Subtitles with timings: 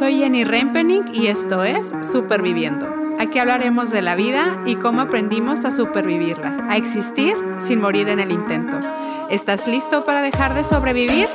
[0.00, 2.88] Soy Jenny Rempening y esto es Superviviendo.
[3.18, 8.18] Aquí hablaremos de la vida y cómo aprendimos a supervivirla, a existir sin morir en
[8.18, 8.80] el intento.
[9.28, 11.28] ¿Estás listo para dejar de sobrevivir?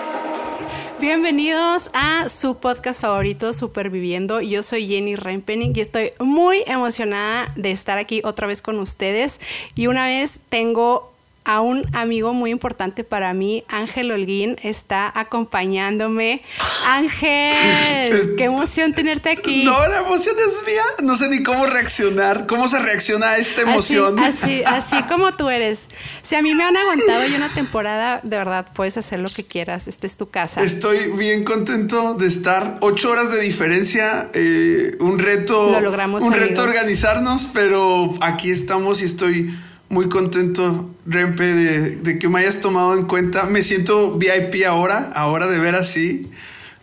[1.00, 4.42] Bienvenidos a su podcast favorito, Superviviendo.
[4.42, 9.42] Yo soy Jenny Rempening y estoy muy emocionada de estar aquí otra vez con ustedes.
[9.76, 11.15] Y una vez tengo
[11.46, 16.42] a un amigo muy importante para mí, Ángel Holguín, está acompañándome.
[16.88, 19.64] Ángel, qué emoción tenerte aquí.
[19.64, 20.84] No, la emoción es mía.
[21.04, 24.20] No sé ni cómo reaccionar, cómo se reacciona a esta emoción.
[24.20, 25.90] Así, así, como tú eres.
[26.24, 29.46] Si a mí me han aguantado ya una temporada, de verdad puedes hacer lo que
[29.46, 29.88] quieras.
[29.88, 30.64] Esta es tu casa.
[30.64, 32.78] Estoy bien contento de estar.
[32.82, 35.70] Ocho horas de diferencia, eh, un reto.
[35.72, 36.24] Lo logramos.
[36.24, 39.56] Un reto organizarnos, pero aquí estamos y estoy
[39.90, 43.46] muy contento, Rempe, de, que me hayas tomado en cuenta.
[43.46, 46.30] Me siento VIP ahora, ahora de ver así.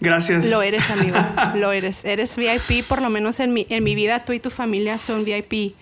[0.01, 0.51] Gracias.
[0.51, 1.17] Lo eres, amigo.
[1.55, 2.05] Lo eres.
[2.05, 5.25] Eres VIP, por lo menos en mi, en mi vida, tú y tu familia son
[5.25, 5.75] VIP.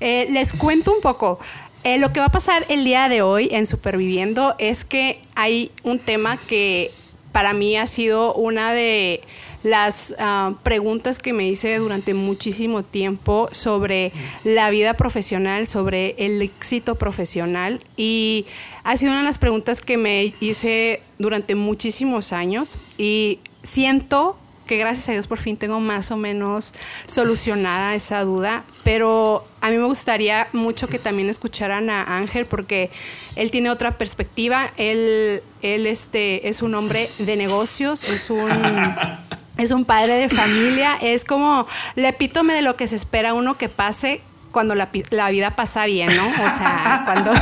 [0.00, 1.38] Eh, les cuento un poco.
[1.84, 5.70] Eh, lo que va a pasar el día de hoy en Superviviendo es que hay
[5.84, 6.90] un tema que
[7.32, 9.22] para mí ha sido una de
[9.62, 14.12] las ah, preguntas que me hice durante muchísimo tiempo sobre
[14.44, 17.80] la vida profesional, sobre el éxito profesional.
[17.96, 18.46] Y
[18.84, 22.78] ha sido una de las preguntas que me hice durante muchísimos años.
[22.96, 26.74] Y siento que gracias a Dios por fin tengo más o menos
[27.06, 32.90] solucionada esa duda, pero a mí me gustaría mucho que también escucharan a Ángel porque
[33.34, 38.46] él tiene otra perspectiva, él, él este, es un hombre de negocios, es un
[39.58, 43.58] es un padre de familia, es como el epítome de lo que se espera uno
[43.58, 46.26] que pase cuando la, vida pasa bien, ¿no?
[46.26, 47.32] O sea, cuando...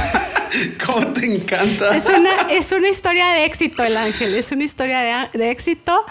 [0.84, 1.94] ¿Cómo te encanta?
[1.94, 6.04] Es una, es una historia de éxito, el ángel, es una historia de, de éxito,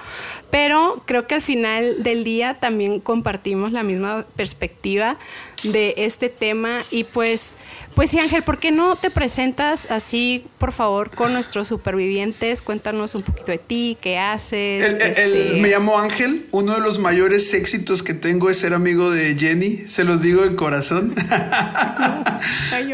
[0.51, 5.17] pero creo que al final del día también compartimos la misma perspectiva
[5.63, 7.57] de este tema y pues
[7.95, 12.61] pues sí, Ángel, ¿por qué no te presentas así, por favor, con nuestros supervivientes?
[12.61, 14.93] Cuéntanos un poquito de ti, qué haces.
[15.01, 16.47] Este me llamo Ángel.
[16.51, 19.87] Uno de los mayores éxitos que tengo es ser amigo de Jenny.
[19.87, 21.15] Se los digo de corazón.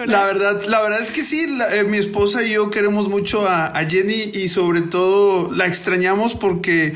[0.05, 1.47] la verdad, la verdad es que sí.
[1.73, 6.93] Eh, mi esposa y yo queremos mucho a Jenny y sobre todo la extrañamos porque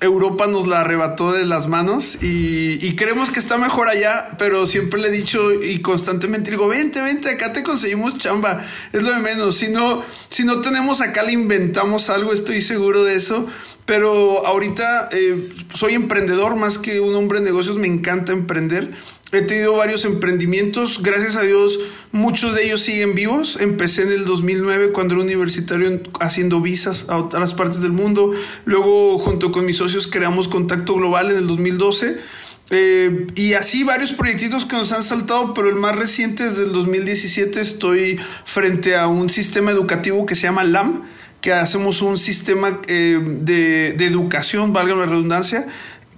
[0.00, 5.00] Europa nos la arrebató de las manos y, creemos que está mejor allá, pero siempre
[5.00, 9.18] le he dicho y constantemente digo, vente, vente, acá te conseguimos chamba, es lo de
[9.20, 13.46] menos, si no, si no tenemos acá le inventamos algo, estoy seguro de eso,
[13.86, 18.92] pero ahorita eh, soy emprendedor más que un hombre de negocios, me encanta emprender
[19.30, 21.78] He tenido varios emprendimientos, gracias a Dios
[22.12, 23.58] muchos de ellos siguen vivos.
[23.60, 28.32] Empecé en el 2009 cuando era universitario haciendo visas a otras partes del mundo.
[28.64, 32.16] Luego junto con mis socios creamos Contacto Global en el 2012.
[32.70, 36.72] Eh, y así varios proyectitos que nos han saltado, pero el más reciente es del
[36.72, 41.02] 2017 estoy frente a un sistema educativo que se llama LAM,
[41.40, 45.66] que hacemos un sistema eh, de educación, valga la redundancia,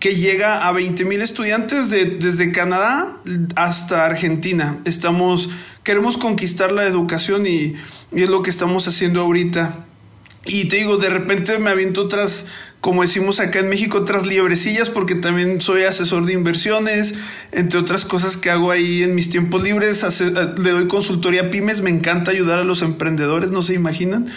[0.00, 3.18] que llega a 20 mil estudiantes de, desde Canadá
[3.54, 4.78] hasta Argentina.
[4.86, 5.50] Estamos,
[5.84, 7.76] queremos conquistar la educación y,
[8.10, 9.84] es lo que estamos haciendo ahorita.
[10.46, 12.46] Y te digo, de repente me aviento otras,
[12.80, 17.14] como decimos acá en México, otras liebrecillas, porque también soy asesor de inversiones,
[17.52, 20.02] entre otras cosas que hago ahí en mis tiempos libres.
[20.02, 24.28] Eh, le doy consultoría a pymes, me encanta ayudar a los emprendedores, no se imaginan.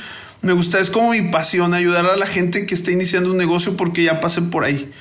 [0.41, 3.77] Me gusta, es como mi pasión, ayudar a la gente que está iniciando un negocio
[3.77, 4.91] porque ya pasé por ahí.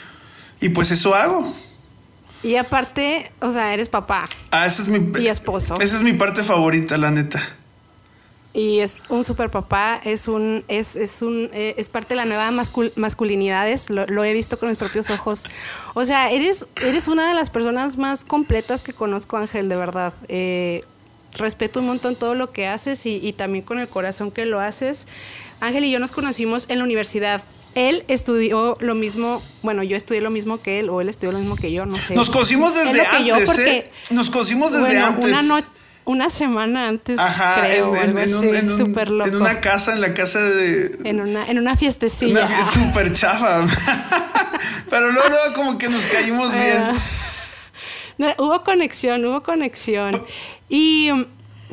[0.62, 1.52] Y pues eso hago.
[2.42, 4.26] Y aparte, o sea, eres papá.
[4.50, 5.20] Ah, esa es mi.
[5.20, 5.74] Y esposo.
[5.80, 7.40] Esa es mi parte favorita, la neta.
[8.54, 12.26] Y es un super papá, es un, es, es un, eh, es parte de la
[12.26, 12.50] nueva
[12.96, 15.44] masculinidades, lo, he visto con mis propios ojos.
[15.94, 20.12] O sea, eres, eres una de las personas más completas que conozco, Ángel, de verdad.
[20.28, 20.84] Eh,
[21.38, 24.60] respeto un montón todo lo que haces y, y también con el corazón que lo
[24.60, 25.08] haces.
[25.60, 27.42] Ángel y yo nos conocimos en la universidad
[27.74, 31.38] él estudió lo mismo, bueno, yo estudié lo mismo que él, o él estudió lo
[31.38, 32.14] mismo que yo, no sé.
[32.14, 33.90] Nos conocimos desde antes, ¿eh?
[34.10, 35.24] Nos conocimos desde antes.
[35.24, 35.64] Una,
[36.04, 37.18] una semana antes,
[37.60, 40.98] creo, en, en, una casa, en la casa de...
[41.04, 42.46] En una, en una fiestecilla.
[42.46, 43.66] Una súper chafa.
[44.90, 46.82] Pero luego, como que nos caímos bien.
[48.38, 50.10] hubo conexión, hubo conexión.
[50.68, 51.10] Y...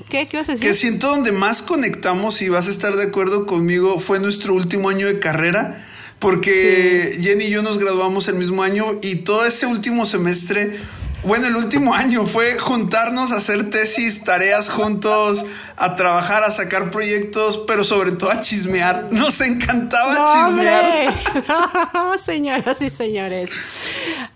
[0.08, 0.30] ¿Qué?
[0.30, 0.66] ¿Qué vas a decir?
[0.66, 4.88] Que siento donde más conectamos y vas a estar de acuerdo conmigo fue nuestro último
[4.88, 5.89] año de carrera
[6.20, 10.78] porque Jenny y yo nos graduamos el mismo año y todo ese último semestre,
[11.24, 15.46] bueno, el último año fue juntarnos a hacer tesis, tareas juntos,
[15.76, 19.08] a trabajar, a sacar proyectos, pero sobre todo a chismear.
[19.12, 21.14] Nos encantaba chismear.
[21.94, 23.52] No, señoras y señores.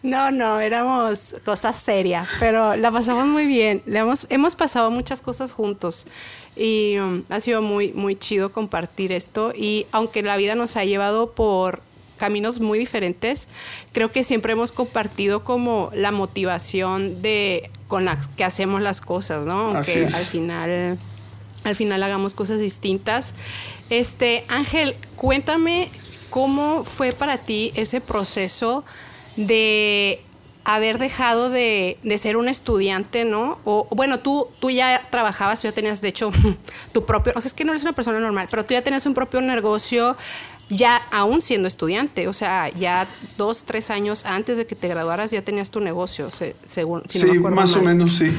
[0.01, 3.81] No, no, éramos cosas serias, pero la pasamos muy bien.
[3.85, 6.05] Le hemos, hemos pasado muchas cosas juntos
[6.55, 9.53] y um, ha sido muy, muy chido compartir esto.
[9.55, 11.81] Y aunque la vida nos ha llevado por
[12.23, 13.49] caminos muy diferentes,
[13.91, 19.41] creo que siempre hemos compartido como la motivación de con la que hacemos las cosas,
[19.41, 19.75] ¿no?
[19.75, 20.97] Aunque al final
[21.65, 23.33] al final hagamos cosas distintas.
[23.89, 25.89] Este, Ángel, cuéntame
[26.29, 28.85] cómo fue para ti ese proceso
[29.35, 30.21] de
[30.63, 33.59] haber dejado de, ser un estudiante, ¿no?
[33.65, 36.31] O bueno, tú, tú ya trabajabas, tú ya tenías, de hecho,
[36.93, 39.05] tu propio, o sea, es que no eres una persona normal, pero tú ya tenías
[39.05, 40.15] un propio negocio
[40.69, 43.07] ya aún siendo estudiante, o sea, ya
[43.37, 46.27] dos, tres años antes de que te graduaras ya tenías tu negocio,
[46.65, 47.03] según...
[47.07, 48.31] sí, más o menos, sí.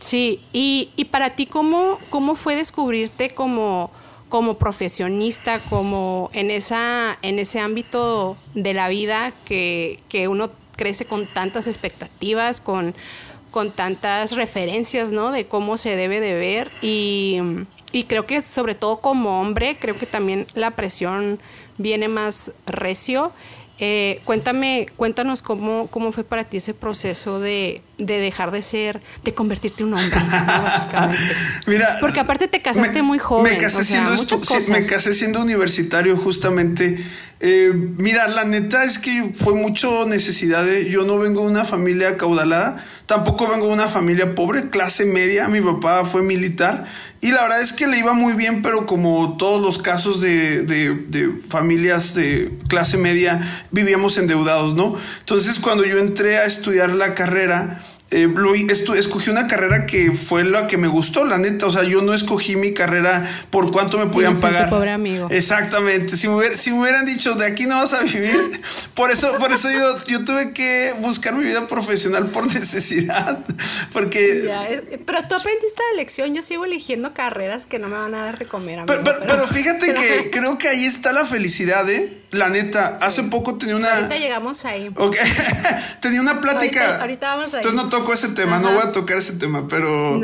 [0.00, 3.90] Sí, y, y para ti, ¿cómo, ¿cómo fue descubrirte como
[4.34, 11.26] como profesionista, como en, esa, en ese ámbito de la vida que, uno crece con
[11.26, 12.96] tantas expectativas, con,
[13.52, 15.30] con tantas referencias, ¿no?
[15.30, 17.38] De cómo se debe de ver y,
[17.94, 21.38] y creo que sobre todo como hombre, creo que también la presión
[21.78, 23.32] viene más recio
[23.80, 29.34] eh, cuéntame, cuéntanos cómo, cómo fue para ti ese proceso de, dejar de ser, de
[29.34, 31.34] convertirte en un hombre, básicamente.
[31.66, 33.52] Mira, porque aparte te casaste muy joven.
[33.52, 34.12] Me casé, siendo,
[34.68, 37.04] me casé siendo universitario justamente.
[37.46, 41.66] Eh, mira, la neta es que fue mucho necesidad de, yo no vengo de una
[41.66, 45.46] familia caudalada Tampoco vengo de una familia pobre, clase media.
[45.48, 46.84] Mi papá fue militar
[47.20, 50.62] y la verdad es que le iba muy bien, pero como todos los casos de,
[50.62, 54.96] de, familias de clase media, vivíamos endeudados, ¿no?
[55.20, 57.82] Entonces cuando yo entré a estudiar la carrera,
[58.14, 58.28] eh,
[58.96, 61.66] escogí una carrera que fue la que me gustó, la neta.
[61.66, 64.70] O sea, yo no escogí mi carrera por cuánto me podían pagar.
[64.70, 65.26] pobre amigo.
[65.30, 66.16] Exactamente.
[66.16, 68.60] Si me, si me, hubieran dicho de aquí no vas a vivir,
[68.94, 73.44] por eso, por eso yo, yo tuve que buscar mi vida profesional por necesidad.
[73.92, 74.48] Porque.
[75.04, 76.32] pero tú aprendiste la lección.
[76.34, 78.80] Yo sigo eligiendo carreras que no me van a dar de comer.
[78.80, 82.20] Amigo, pero, pero, fíjate que creo que ahí está la felicidad, ¿eh?
[82.30, 83.94] La neta, hace poco tenía una.
[83.94, 84.90] Ahorita llegamos ahí.
[86.00, 87.00] tenía una plática.
[87.00, 87.60] Ahorita, vamos ahí.
[87.62, 90.20] Entonces no toco ese tema, no voy a tocar ese tema, pero.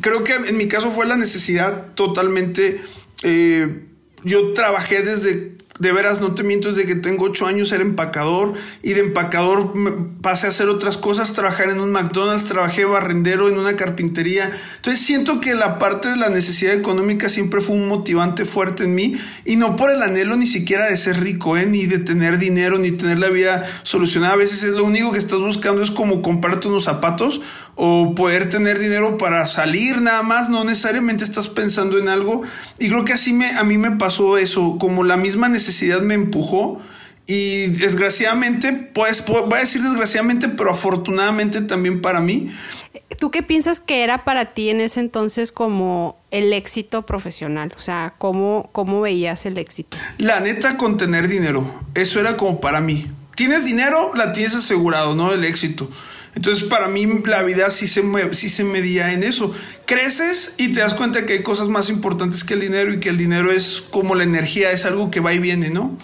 [0.00, 2.80] Creo que en mi caso fue la necesidad totalmente.
[3.24, 3.84] Eh,
[4.22, 8.54] yo trabajé desde de veras, no te miento, desde que tengo ocho años era empacador
[8.82, 9.72] y de empacador
[10.20, 14.50] pasé a hacer otras cosas, trabajar en un McDonald's, trabajé barrendero en una carpintería.
[14.76, 18.94] Entonces siento que la parte de la necesidad económica siempre fue un motivante fuerte en
[18.94, 21.66] mí y no por el anhelo ni siquiera de ser rico, ¿eh?
[21.66, 24.34] ni de tener dinero, ni tener la vida solucionada.
[24.34, 27.40] A veces es lo único que estás buscando es como comprarte unos zapatos
[27.80, 32.42] o poder tener dinero para salir nada más, no necesariamente estás pensando en algo.
[32.80, 36.14] Y creo que así me, a mí me pasó eso, como la misma necesidad me
[36.14, 36.82] empujó.
[37.28, 42.50] Y desgraciadamente, pues voy a decir desgraciadamente, pero afortunadamente también para mí.
[43.16, 47.72] ¿Tú qué piensas que era para ti en ese entonces como el éxito profesional?
[47.76, 49.96] O sea, ¿cómo, cómo veías el éxito?
[50.18, 51.80] La neta, con tener dinero.
[51.94, 53.06] Eso era como para mí.
[53.36, 55.32] Tienes dinero, la tienes asegurado, ¿no?
[55.32, 55.88] El éxito.
[56.38, 58.00] Entonces, para mí, la vida sí se,
[58.32, 59.52] sí se medía en eso.
[59.86, 63.08] Creces y te das cuenta que hay cosas más importantes que el dinero y que
[63.08, 65.98] el dinero es como la energía, es algo que va y viene, ¿no?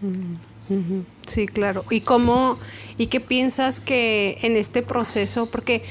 [0.00, 1.84] Mm, sí, claro.
[1.88, 2.58] ¿Y cómo,
[2.98, 5.84] y qué piensas que en este proceso, porque,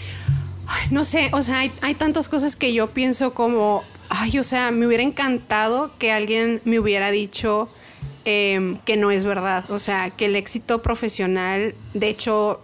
[0.92, 4.88] no sé, o sea, hay, tantas cosas que yo pienso como, ay, o sea, me
[4.88, 7.70] hubiera encantado que alguien me hubiera dicho
[8.26, 12.60] em, que no es verdad, o sea, que el éxito profesional, de hecho,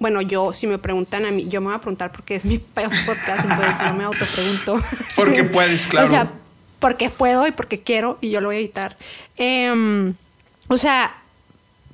[0.00, 2.58] bueno, yo, si me preguntan a mí, yo me voy a preguntar porque es mi
[2.58, 4.80] podcast, entonces yo me autopregunto.
[5.14, 6.06] Porque puedes, claro.
[6.06, 6.32] o sea,
[6.78, 8.96] porque puedo y porque quiero y yo lo voy a editar.
[9.36, 10.14] Em,
[10.68, 11.14] o sea,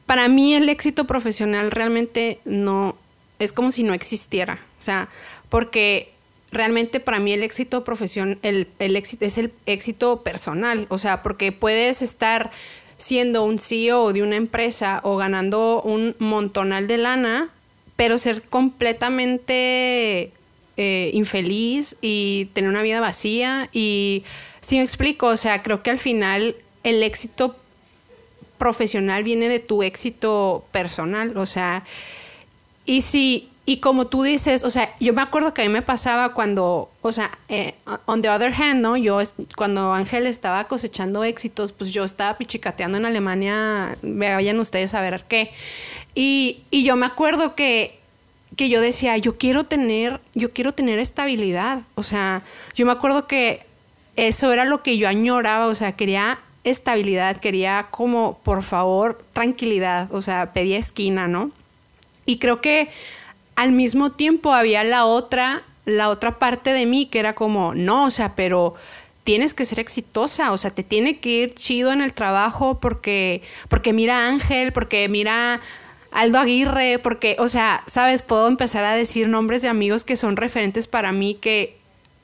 [0.06, 2.94] para mí el éxito profesional realmente no,
[3.40, 4.60] es como si no existiera.
[4.78, 5.08] O sea,
[5.48, 6.12] porque
[6.52, 10.86] realmente para mí el éxito profesional, el, el éxito es el éxito personal.
[10.90, 12.52] O sea, porque puedes estar
[12.96, 17.50] siendo un CEO de una empresa o ganando un montonal de lana
[17.96, 20.32] pero ser completamente
[20.76, 24.24] eh, infeliz y tener una vida vacía y
[24.60, 27.56] si me explico, o sea, creo que al final el éxito
[28.58, 31.84] profesional viene de tu éxito personal, o sea,
[32.84, 35.82] y si, y como tú dices, o sea, yo me acuerdo que a mí me
[35.82, 37.74] pasaba cuando, o sea, eh,
[38.06, 38.96] on the other hand, ¿no?
[38.96, 39.20] Yo,
[39.56, 45.24] cuando Ángel estaba cosechando éxitos, pues yo estaba pichicateando en Alemania, vayan ustedes a ver
[45.28, 45.52] qué.
[46.18, 47.98] Y, yo me acuerdo que,
[48.56, 51.82] que yo decía, yo quiero tener, yo quiero tener estabilidad.
[51.94, 52.42] O sea,
[52.74, 53.60] yo me acuerdo que
[54.16, 60.12] eso era lo que yo añoraba, o sea, quería estabilidad, quería como, por favor, tranquilidad,
[60.12, 61.50] o sea, pedía esquina, ¿no?
[62.24, 62.88] Y creo que
[63.54, 68.06] al mismo tiempo había la otra, la otra parte de mí que era como, no,
[68.06, 68.74] o sea, pero
[69.22, 73.42] tienes que ser exitosa, o sea, te tiene que ir chido en el trabajo porque,
[73.68, 75.60] porque mira Ángel, porque mira
[76.16, 80.38] Aldo Aguirre, porque, o sea, sabes, puedo empezar a decir nombres de amigos que son
[80.38, 81.76] referentes para mí que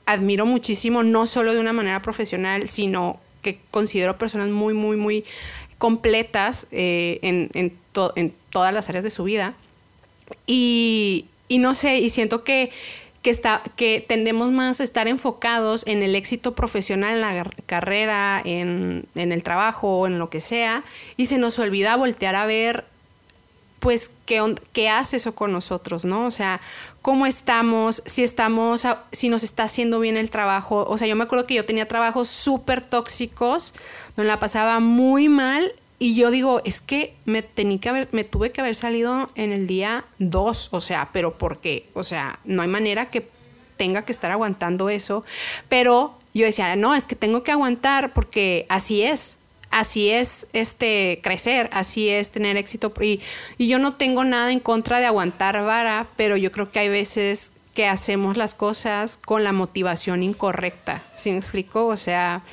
[0.07, 5.23] admiro muchísimo, no solo de una manera profesional, sino que considero personas muy, muy, muy
[5.77, 7.77] completas eh, en, en,
[8.15, 9.53] en, todas las áreas de su vida.
[10.47, 12.71] Y, y no sé, y siento que,
[13.21, 18.41] que, está, que tendemos más a estar enfocados en el éxito profesional en la carrera,
[18.43, 20.83] en, en el trabajo en lo que sea,
[21.15, 22.85] y se nos olvida voltear a ver
[23.83, 26.25] pues qué, qué hace eso con nosotros, ¿no?
[26.25, 26.61] O sea,
[27.01, 30.85] cómo estamos, si estamos, si nos está haciendo bien el trabajo.
[30.87, 33.73] O sea, yo me acuerdo que yo tenía trabajos súper tóxicos,
[34.15, 38.53] donde la pasaba muy mal y yo digo, es que me, tenía que me tuve
[38.53, 41.89] que haber salido en el día 2, o sea, pero ¿por qué?
[41.93, 43.27] O sea, no hay manera que
[43.75, 45.25] tenga que estar aguantando eso,
[45.67, 49.39] pero yo decía, no, es que tengo que aguantar porque así es,
[49.73, 52.93] así es este crecer, así es tener éxito.
[53.01, 53.19] Y,
[53.57, 56.89] y, yo no tengo nada en contra de aguantar vara, pero yo creo que hay
[56.89, 61.03] veces que hacemos las cosas con la motivación incorrecta.
[61.15, 61.87] ¿Sí me explico?
[61.87, 62.43] O sea,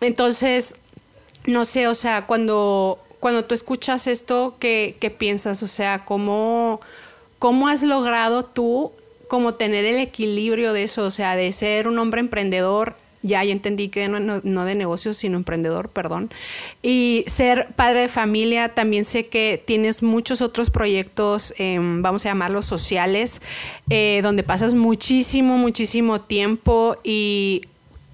[0.00, 0.76] entonces,
[1.46, 5.62] no sé, o sea, cuando, cuando tú escuchas esto, ¿qué, qué piensas?
[5.62, 6.80] O sea, ¿cómo,
[7.38, 8.92] ¿cómo has logrado tú
[9.28, 11.04] como tener el equilibrio de eso?
[11.04, 15.38] O sea, de ser un hombre emprendedor ya, ya entendí que no, de negocios, sino
[15.38, 16.30] emprendedor, perdón.
[16.82, 22.28] Y ser padre de familia, también sé que tienes muchos otros proyectos, em, vamos a
[22.28, 23.40] llamarlos sociales,
[23.88, 27.62] eh, donde pasas muchísimo, muchísimo tiempo y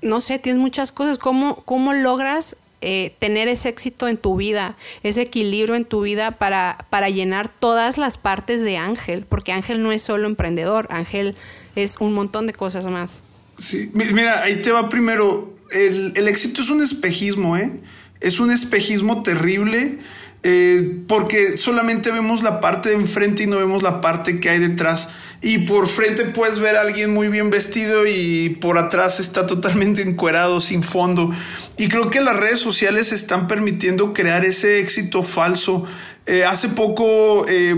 [0.00, 1.18] no sé, tienes muchas cosas.
[1.18, 6.30] ¿Cómo, cómo logras eh, tener ese éxito en tu vida, ese equilibrio en tu vida
[6.30, 11.36] para, para llenar todas las partes de Ángel, porque Ángel no es solo emprendedor, Ángel
[11.74, 13.22] es un montón de cosas más.
[13.60, 15.54] Sí, mira, ahí te va primero.
[15.70, 17.80] El, éxito es un espejismo, ¿eh?
[18.20, 19.98] Es un espejismo terrible.
[20.42, 24.58] Eh, porque solamente vemos la parte de enfrente y no vemos la parte que hay
[24.58, 25.10] detrás.
[25.42, 30.00] Y por frente puedes ver a alguien muy bien vestido y por atrás está totalmente
[30.00, 31.30] encuerado, sin fondo.
[31.76, 35.84] Y creo que las redes sociales están permitiendo crear ese éxito falso.
[36.24, 37.74] Eh, hace poco eh,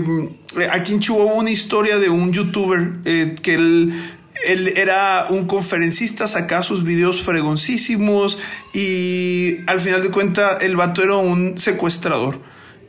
[0.71, 3.93] aquí en Chihuahua una historia de un youtuber que él
[4.47, 8.37] él era un conferencista, sacaba sus videos fregoncísimos
[8.73, 12.39] y al final de cuentas el vato era un secuestrador.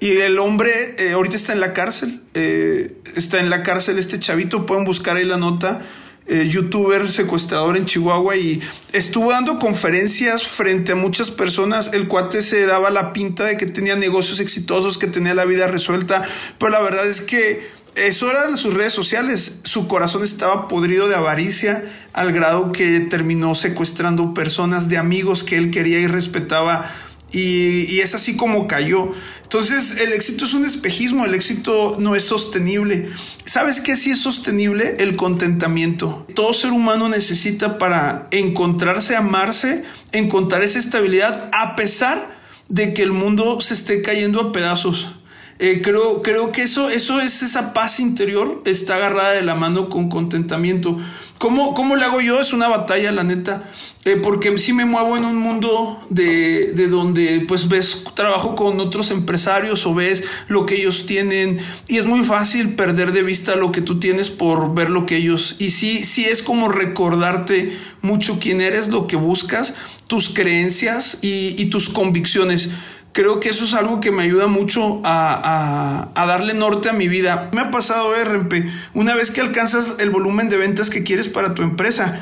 [0.00, 4.18] Y el hombre eh, ahorita está en la cárcel, eh, está en la cárcel este
[4.18, 5.80] chavito, pueden buscar ahí la nota,
[6.26, 8.60] eh, youtuber secuestrador en Chihuahua y
[8.92, 13.66] estuvo dando conferencias frente a muchas personas, el cuate se daba la pinta de que
[13.66, 16.22] tenía negocios exitosos, que tenía la vida resuelta,
[16.58, 19.60] pero la verdad es que eso eran sus redes sociales.
[19.64, 25.56] Su corazón estaba podrido de avaricia al grado que terminó secuestrando personas de amigos que
[25.56, 26.90] él quería y respetaba.
[27.32, 29.10] Y, es así como cayó.
[29.42, 33.10] Entonces el éxito es un espejismo, el éxito no es sostenible.
[33.44, 34.96] ¿Sabes qué sí es sostenible?
[34.98, 36.26] El contentamiento.
[36.34, 42.36] Todo ser humano necesita para encontrarse, amarse, encontrar esa estabilidad a pesar
[42.68, 45.14] de que el mundo se esté cayendo a pedazos.
[45.58, 49.88] Eh, creo, creo que eso, eso es esa paz interior, está agarrada de la mano
[49.88, 50.98] con contentamiento.
[51.38, 52.40] ¿Cómo, cómo le hago yo?
[52.40, 53.64] Es una batalla, la neta.
[54.04, 58.78] Eh, porque sí me muevo en un mundo de, de, donde pues ves trabajo con
[58.78, 61.58] otros empresarios o ves lo que ellos tienen
[61.88, 65.16] y es muy fácil perder de vista lo que tú tienes por ver lo que
[65.16, 69.74] ellos y sí, sí es como recordarte mucho quién eres, lo que buscas,
[70.06, 72.72] tus creencias y, y tus convicciones
[73.14, 77.48] creo que eso es algo que me ayuda mucho a, darle norte a mi vida.
[77.54, 81.28] Me ha pasado, eh, RMP, una vez que alcanzas el volumen de ventas que quieres
[81.28, 82.20] para tu empresa,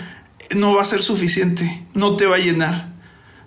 [0.55, 2.93] no va a ser suficiente, no te va a llenar.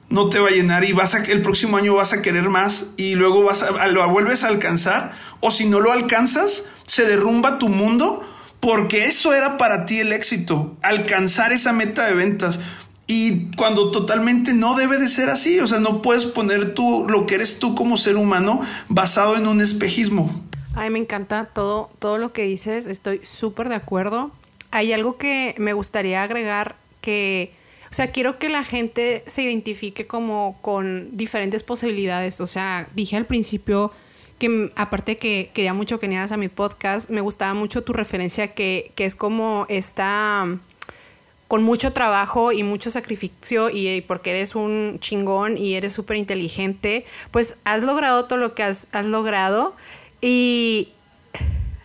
[0.09, 2.87] No te va a llenar y vas a, el próximo año vas a querer más
[2.95, 7.57] y luego vas a, lo vuelves a alcanzar o si no lo alcanzas, se derrumba
[7.57, 8.23] tu mundo
[8.59, 12.59] porque eso era para ti el éxito, alcanzar esa meta de ventas.
[13.07, 17.27] Y cuando totalmente no debe de ser así, o sea, no puedes poner tú lo
[17.27, 20.43] que eres tú como ser humano basado en un espejismo.
[20.74, 24.31] Ay, me encanta todo, todo lo que dices, estoy súper de acuerdo.
[24.71, 27.53] Hay algo que me gustaría agregar que,
[27.91, 32.41] o sea, quiero que la gente se identifique como con diferentes posibilidades.
[32.41, 33.91] O sea, dije al principio
[34.39, 38.53] que aparte que quería mucho que vinieras a mi podcast, me gustaba mucho tu referencia
[38.53, 40.57] que, que es como esta
[41.55, 47.05] con mucho trabajo y mucho sacrificio y porque eres un chingón y eres súper inteligente,
[47.31, 49.74] pues has logrado todo lo que has, logrado
[50.19, 50.89] y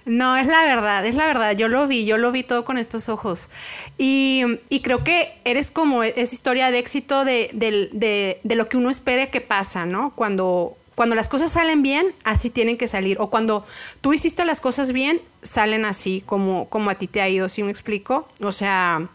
[0.06, 1.54] No, es la verdad, es la verdad.
[1.56, 3.48] Yo lo vi, yo lo vi todo con estos ojos.
[3.96, 4.42] Y,
[4.82, 9.40] creo que eres como esa historia de éxito de, de, lo que uno espere que
[9.40, 10.12] pasa, ¿no?
[10.16, 13.18] Cuando, cuando las cosas salen bien, así tienen que salir.
[13.20, 13.64] O cuando
[14.00, 17.62] tú hiciste las cosas bien, salen así, como, como a ti te ha ido, ¿sí
[17.62, 18.26] me explico?
[18.42, 19.08] O sea,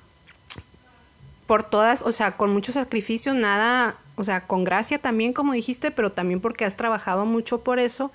[1.47, 5.91] por todas, o sea, con muchos sacrificios, nada, o sea, con gracia también, como dijiste,
[5.91, 8.11] pero también porque has trabajado mucho por eso.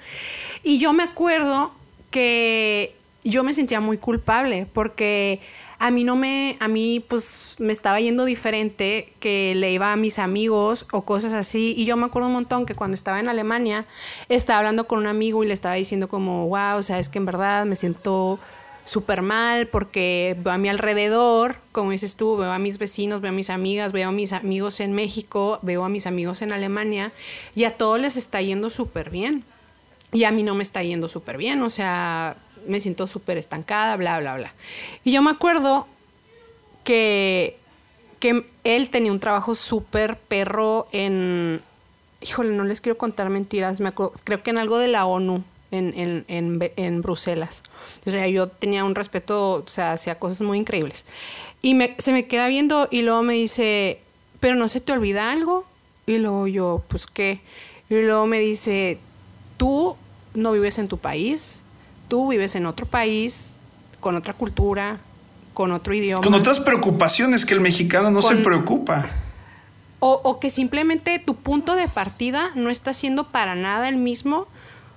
[0.63, 1.73] Y yo me acuerdo
[2.11, 5.41] que yo me sentía muy culpable porque
[5.79, 9.97] a mí no me, a mí pues me estaba yendo diferente que le iba a
[9.97, 11.75] mis amigos o cosas así.
[11.77, 13.87] Y yo me acuerdo un montón que cuando estaba en Alemania
[14.29, 17.19] estaba hablando con un amigo y le estaba diciendo como, wow, o sea, es que
[17.19, 18.39] en verdad me siento
[18.91, 23.35] súper mal porque a mi alrededor, como dices tú, veo a mis vecinos, veo a
[23.35, 27.13] mis amigas, veo a mis amigos en México, veo a mis amigos en Alemania
[27.55, 29.45] y a todos les está yendo súper bien
[30.13, 33.95] y a mí no me está yendo súper bien, o sea, me siento súper estancada,
[33.97, 34.53] bla, bla, bla.
[35.05, 35.87] Y yo me acuerdo
[36.83, 37.57] que,
[38.19, 41.63] que él tenía un trabajo súper perro en,
[42.23, 45.45] híjole, no les quiero contar mentiras, me creo que en algo de la ONU.
[45.71, 47.63] En, en, en, en, Bruselas.
[48.05, 51.05] O sea, yo tenía un respeto, o sea, hacía cosas muy increíbles.
[51.63, 54.01] Y me, se me queda viendo y luego me dice,
[54.41, 55.65] pero no se te olvida algo.
[56.07, 57.41] Y luego yo, pues qué.
[57.89, 58.99] Y luego me dice,
[59.57, 59.97] tú
[60.35, 61.63] no vives en tu país,
[62.09, 63.53] tú vives en otro país,
[64.01, 64.99] con otra cultura,
[65.55, 66.23] con otro idioma.
[66.23, 69.11] Con otras preocupaciones que el mexicano no se preocupa.
[70.03, 74.49] O, que simplemente tu punto de partida no está siendo para nada el mismo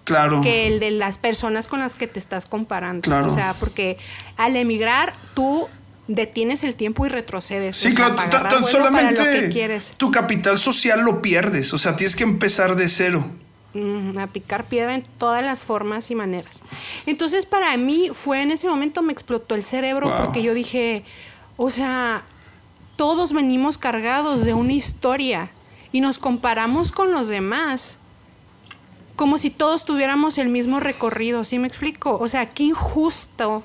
[0.03, 0.41] claro.
[0.41, 3.01] que el de las personas con las que te estás comparando.
[3.01, 3.29] Claro.
[3.29, 3.97] O sea, porque
[4.37, 5.67] al emigrar tú
[6.07, 7.77] detienes el tiempo y retrocedes.
[7.77, 8.15] Sí, claro,
[8.67, 13.25] solamente tu capital social lo pierdes, o sea, tienes que empezar de cero
[14.19, 16.61] a picar piedra en todas las formas y maneras.
[17.05, 21.03] Entonces para mí fue en ese momento me explotó el cerebro porque yo dije,
[21.57, 22.23] o sea,
[22.95, 25.49] todos venimos cargados de una historia
[25.91, 27.97] y nos comparamos con los demás
[29.15, 32.17] como si todos tuviéramos el mismo recorrido, ¿sí me explico?
[32.17, 33.63] O sea, qué injusto,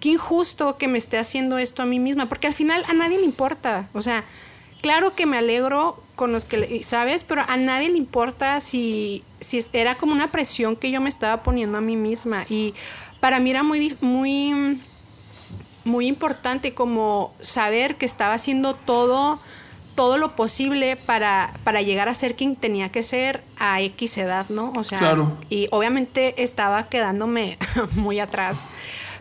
[0.00, 3.18] qué injusto que me esté haciendo esto a mí misma, porque al final a nadie
[3.18, 4.24] le importa, o sea,
[4.80, 7.24] claro que me alegro con los que, ¿sabes?
[7.24, 11.42] Pero a nadie le importa si, si era como una presión que yo me estaba
[11.42, 12.44] poniendo a mí misma.
[12.48, 12.74] Y
[13.20, 14.80] para mí era muy, muy,
[15.84, 19.38] muy importante como saber que estaba haciendo todo,
[19.98, 24.46] todo lo posible para, para llegar a ser quien tenía que ser a X edad,
[24.48, 24.72] ¿no?
[24.76, 25.16] O sea,
[25.50, 27.58] y obviamente estaba quedándome
[27.96, 28.68] muy atrás.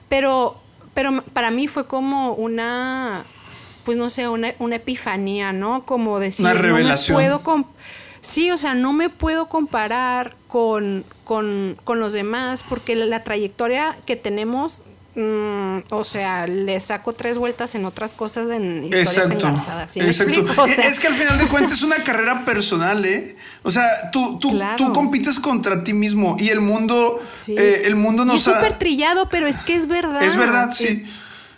[0.07, 0.55] Pero,
[0.93, 3.25] pero para mí fue como una
[3.85, 5.83] pues no sé, una, epifanía, ¿no?
[5.83, 7.15] Como decir, una revelación.
[7.15, 7.65] no me puedo
[8.21, 13.97] sí, o sea, no me puedo comparar con, con, con los demás porque la trayectoria
[14.05, 14.83] que tenemos
[15.19, 19.47] Mm, o sea, le saco tres vueltas en otras cosas en historias exacto,
[19.99, 20.65] exacto.
[20.65, 23.35] es que al final de cuentas es una carrera personal, ¿eh?
[23.63, 28.25] O sea, tú, tú, tú compites contra ti mismo y el mundo, eh, el mundo
[28.25, 30.21] nos Es súper trillado, pero es que es verdad.
[30.21, 31.03] Es verdad, sí.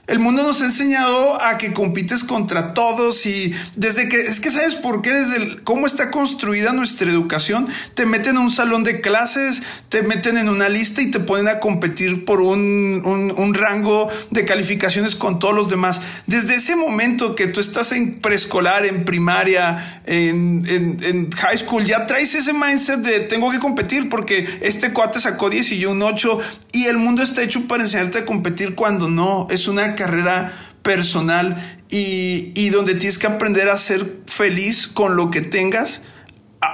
[0.10, 4.50] El mundo nos ha enseñado a que compites contra todos y desde que, es que
[4.50, 9.02] sabes por qué, desde cómo está construida nuestra educación, te meten en un salón de
[9.02, 14.10] clases, te meten en una lista y te ponen a competir por un, un, rango
[14.32, 16.02] de calificaciones con todos los demás.
[16.26, 21.84] Desde ese momento que tú estás en preescolar, en primaria, en, en, en, high school,
[21.86, 25.92] ya traes ese mindset de tengo que competir porque este cuate sacó 10 y yo
[25.92, 26.40] un 8
[26.72, 31.58] y el mundo está hecho para enseñarte a competir cuando no, es una carrera personal
[31.90, 36.04] y, donde tienes que aprender a ser feliz con lo que tengas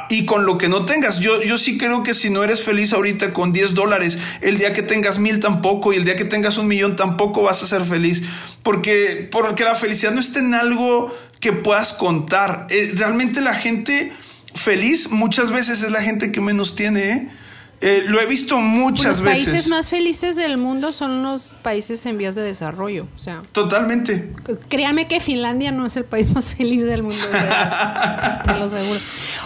[0.09, 1.19] y con lo que no tengas.
[1.19, 4.73] Yo, yo sí creo que si no eres feliz ahorita con 10 dólares, el día
[4.73, 7.81] que tengas mil tampoco y el día que tengas un millón tampoco vas a ser
[7.81, 8.23] feliz.
[8.61, 12.67] Porque, porque la felicidad no está en algo que puedas contar.
[12.69, 14.11] Eh, realmente la gente
[14.53, 17.11] feliz muchas veces es la gente que menos tiene.
[17.11, 17.29] ¿eh?
[17.81, 19.45] Eh, lo he visto muchas veces.
[19.45, 23.07] Los países más felices del mundo son los países en vías de desarrollo.
[23.15, 24.31] O sea, totalmente.
[24.69, 27.21] Créame que Finlandia no es el país más feliz del mundo.
[28.45, 28.99] te lo aseguro.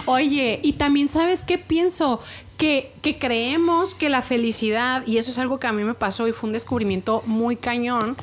[0.06, 2.20] Oye, y también sabes qué pienso.
[2.56, 6.28] Que, que, creemos que la felicidad, y eso es algo que a mí me pasó
[6.28, 8.18] y fue un descubrimiento muy cañón,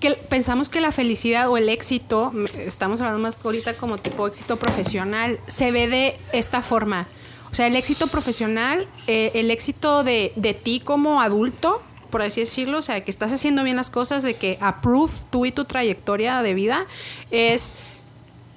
[0.00, 4.56] que pensamos que la felicidad o el éxito, estamos hablando más ahorita como tipo éxito
[4.56, 7.06] profesional, se ve de esta forma
[7.52, 12.40] o sea, el éxito profesional, eh, el éxito de, de ti como adulto, por así
[12.40, 15.66] decirlo, o sea, que estás haciendo bien las cosas, de que approve tú y tu
[15.66, 16.86] trayectoria de vida,
[17.30, 17.74] es,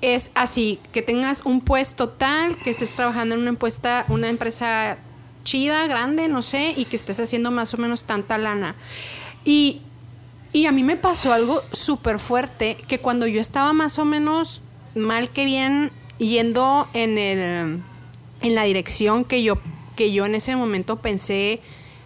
[0.01, 4.97] es así, que tengas un puesto tal, que estés trabajando en una, empuesta, una empresa
[5.43, 8.75] chida, grande, no sé, y que estés haciendo más o menos tanta lana.
[9.45, 9.81] Y,
[10.53, 14.62] y a mí me pasó algo súper fuerte, que cuando yo estaba más o menos
[14.95, 17.79] mal que bien yendo en, el,
[18.41, 19.58] en la dirección que yo,
[19.95, 21.62] que yo en ese momento pensé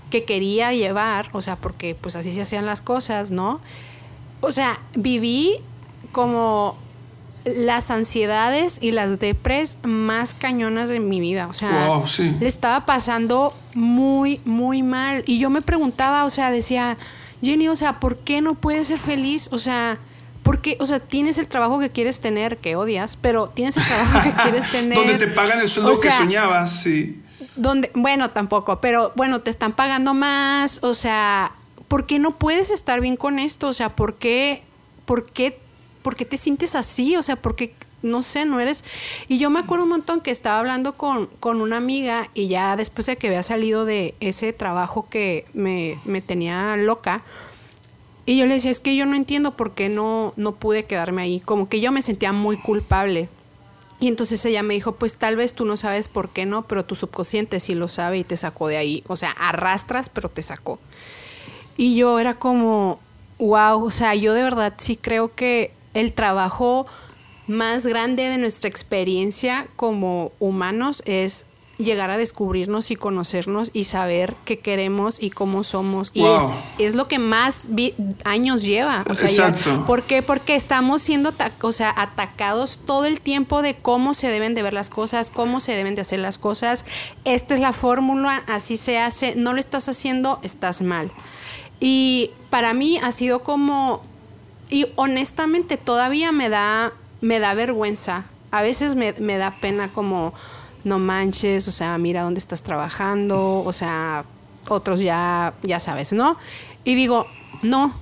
[0.09, 3.59] que quería llevar, o sea, porque pues así se hacían las cosas, ¿no?
[4.41, 5.57] O sea, viví
[6.11, 6.77] como
[7.45, 11.47] las ansiedades y las depres más cañonas de mi vida.
[11.47, 12.01] O sea,
[12.39, 15.23] le estaba pasando muy, muy mal.
[15.25, 16.97] Y yo me preguntaba, o sea, decía,
[17.41, 19.49] Jenny, o sea, ¿por qué no puedes ser feliz?
[19.51, 19.99] O sea,
[20.59, 24.19] porque, o sea, tienes el trabajo que quieres tener, que odias, pero tienes el trabajo
[24.21, 24.97] que quieres tener.
[24.97, 27.23] donde te pagan el sueldo que soñabas, sí.
[27.55, 31.53] Donde, bueno, tampoco, pero bueno, te están pagando más, o sea,
[31.87, 33.69] ¿por qué no puedes estar bien con esto?
[33.69, 34.61] O sea, ¿por qué,
[35.05, 35.57] por qué,
[36.01, 37.15] por qué te sientes así?
[37.15, 38.83] O sea, ¿por qué no sé, no eres...
[39.29, 42.75] Y yo me acuerdo un montón que estaba hablando con, con una amiga y ya
[42.75, 47.23] después de que había salido de ese trabajo que me, me tenía loca,
[48.29, 51.23] y yo le decía, es que yo no entiendo por qué no, no pude quedarme
[51.23, 51.39] ahí.
[51.39, 53.27] Como que yo me sentía muy culpable.
[53.99, 56.85] Y entonces ella me dijo, pues tal vez tú no sabes por qué no, pero
[56.85, 59.03] tu subconsciente sí lo sabe y te sacó de ahí.
[59.07, 60.77] O sea, arrastras, pero te sacó.
[61.75, 62.99] Y yo era como,
[63.39, 66.85] wow, o sea, yo de verdad sí creo que el trabajo
[67.47, 71.47] más grande de nuestra experiencia como humanos es
[71.79, 76.11] llegar a descubrirnos y conocernos y saber qué queremos y cómo somos.
[76.13, 76.23] Y
[76.77, 77.69] es, lo que más
[78.25, 79.03] años lleva.
[79.07, 79.85] Exacto.
[79.85, 80.21] ¿Por qué?
[80.21, 84.73] Porque estamos siendo o sea, atacados todo el tiempo de cómo se deben de ver
[84.73, 86.85] las cosas, cómo se deben de hacer las cosas.
[87.23, 89.35] Esta es la fórmula, así se hace.
[89.35, 91.11] No lo estás haciendo, estás mal.
[91.79, 94.03] Y para mí ha sido como...
[94.69, 98.25] Y honestamente todavía me da, me da vergüenza.
[98.51, 100.33] A veces me, me da pena como
[100.83, 104.23] no manches, o sea, mira dónde estás trabajando, o sea,
[104.69, 106.37] otros ya, ya sabes, ¿no?
[106.83, 107.25] Y digo,
[107.61, 107.93] no,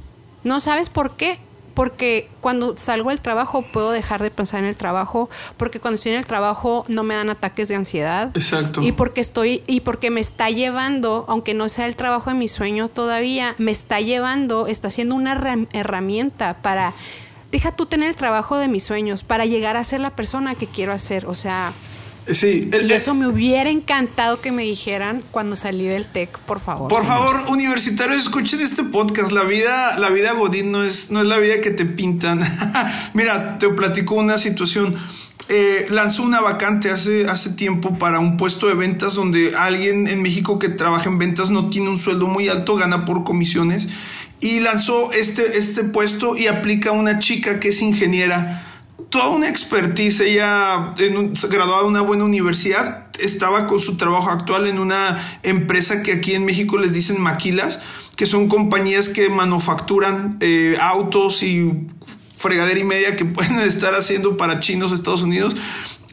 [0.44, 1.40] no sabes por qué.
[1.74, 6.14] Porque cuando salgo del trabajo puedo dejar de pensar en el trabajo, porque cuando estoy
[6.14, 8.32] en el trabajo no me dan ataques de ansiedad.
[8.34, 8.82] Exacto.
[8.82, 12.48] Y porque estoy, y porque me está llevando, aunque no sea el trabajo de mi
[12.48, 15.40] sueño todavía, me está llevando, está siendo una
[15.72, 16.94] herramienta para,
[17.52, 20.66] deja tú tener el trabajo de mis sueños, para llegar a ser la persona que
[20.66, 21.28] quiero hacer.
[21.28, 21.74] O sea,
[22.32, 26.90] Sí, y eso me hubiera encantado que me dijeran cuando salí del TEC, por favor.
[26.90, 29.32] Por favor, universitarios, escuchen este podcast.
[29.32, 32.42] La vida, la vida Godín no es, no es la vida que te pintan.
[33.14, 34.94] Mira, te platico una situación.
[35.50, 40.22] Eh, lanzó una vacante hace, hace tiempo para un puesto de ventas donde alguien en
[40.22, 43.88] México que trabaja en ventas no tiene un sueldo muy alto, gana por comisiones.
[44.42, 48.67] Y lanzó este, este puesto y aplica a una chica que es ingeniera
[49.10, 54.68] toda una expertise, ella en graduada de una buena universidad, estaba con su trabajo actual
[54.68, 57.80] en una empresa que aquí en México les dicen maquilas,
[58.16, 61.72] que son compañías que manufacturan eh, autos y
[62.36, 65.56] fregadera y media que pueden estar haciendo para chinos Estados Unidos.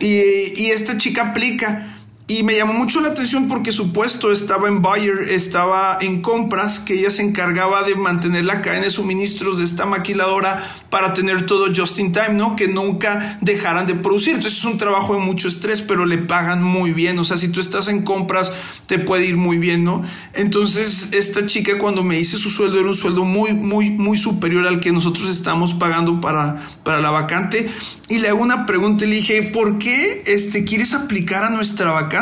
[0.01, 1.94] Y esta chica aplica
[2.27, 6.81] y me llamó mucho la atención porque su puesto estaba en Bayer, estaba en compras,
[6.81, 11.45] que ella se encargaba de mantener la cadena de suministros de esta maquiladora para tener
[11.45, 12.57] todo just in time, ¿no?
[12.57, 14.37] Que nunca dejaran de producir.
[14.37, 17.19] Entonces es un trabajo de mucho estrés, pero le pagan muy bien.
[17.19, 18.55] O sea, si tú estás en compras,
[18.87, 20.03] te puede ir muy bien, ¿no?
[20.33, 24.67] Entonces, esta chica cuando me dice su sueldo era un sueldo muy, muy, muy superior
[24.67, 27.69] al que nosotros estamos pagando para, para la vacante.
[28.09, 31.91] Y le hago una pregunta y le dije, ¿por qué este, quieres aplicar a nuestra
[31.91, 32.14] vacante?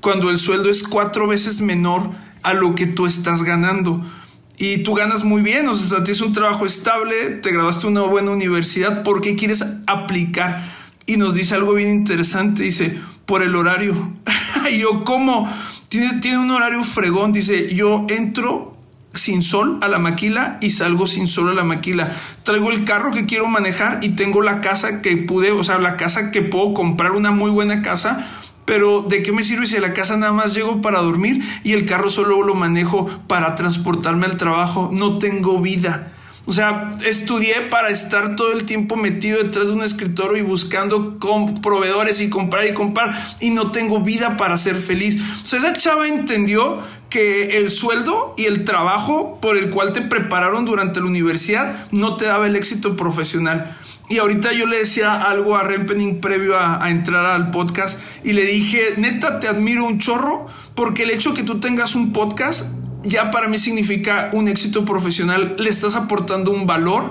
[0.00, 2.10] Cuando el sueldo es cuatro veces menor
[2.42, 4.04] a lo que tú estás ganando.
[4.56, 8.32] Y tú ganas muy bien, o sea, tienes un trabajo estable, te graduaste una buena
[8.32, 10.64] universidad, ¿por qué quieres aplicar?
[11.06, 13.94] Y nos dice algo bien interesante, dice, por el horario.
[14.72, 15.48] y yo, ¿cómo?
[15.88, 18.76] Tiene, tiene un horario fregón, dice, yo entro
[19.14, 22.16] sin sol a la maquila y salgo sin sol a la maquila.
[22.42, 25.96] Traigo el carro que quiero manejar y tengo la casa que pude, o sea, la
[25.96, 28.26] casa que puedo comprar, una muy buena casa
[28.68, 31.86] pero ¿de qué me sirve si la casa nada más llego para dormir y el
[31.86, 34.90] carro solo lo manejo para transportarme al trabajo?
[34.92, 36.12] No tengo vida.
[36.44, 41.18] O sea, estudié para estar todo el tiempo metido detrás de un escritorio y buscando
[41.62, 45.18] proveedores y comprar y comprar y no tengo vida para ser feliz.
[45.50, 46.78] O esa chava entendió
[47.08, 52.18] que el sueldo y el trabajo por el cual te prepararon durante la universidad no
[52.18, 53.74] te daba el éxito profesional.
[54.08, 58.44] Y ahorita yo le decía algo a Rempening previo a, entrar al podcast y le
[58.44, 62.66] dije, neta, te admiro un chorro porque el hecho que tú tengas un podcast
[63.02, 67.10] ya para mí significa un éxito profesional, le estás aportando un valor.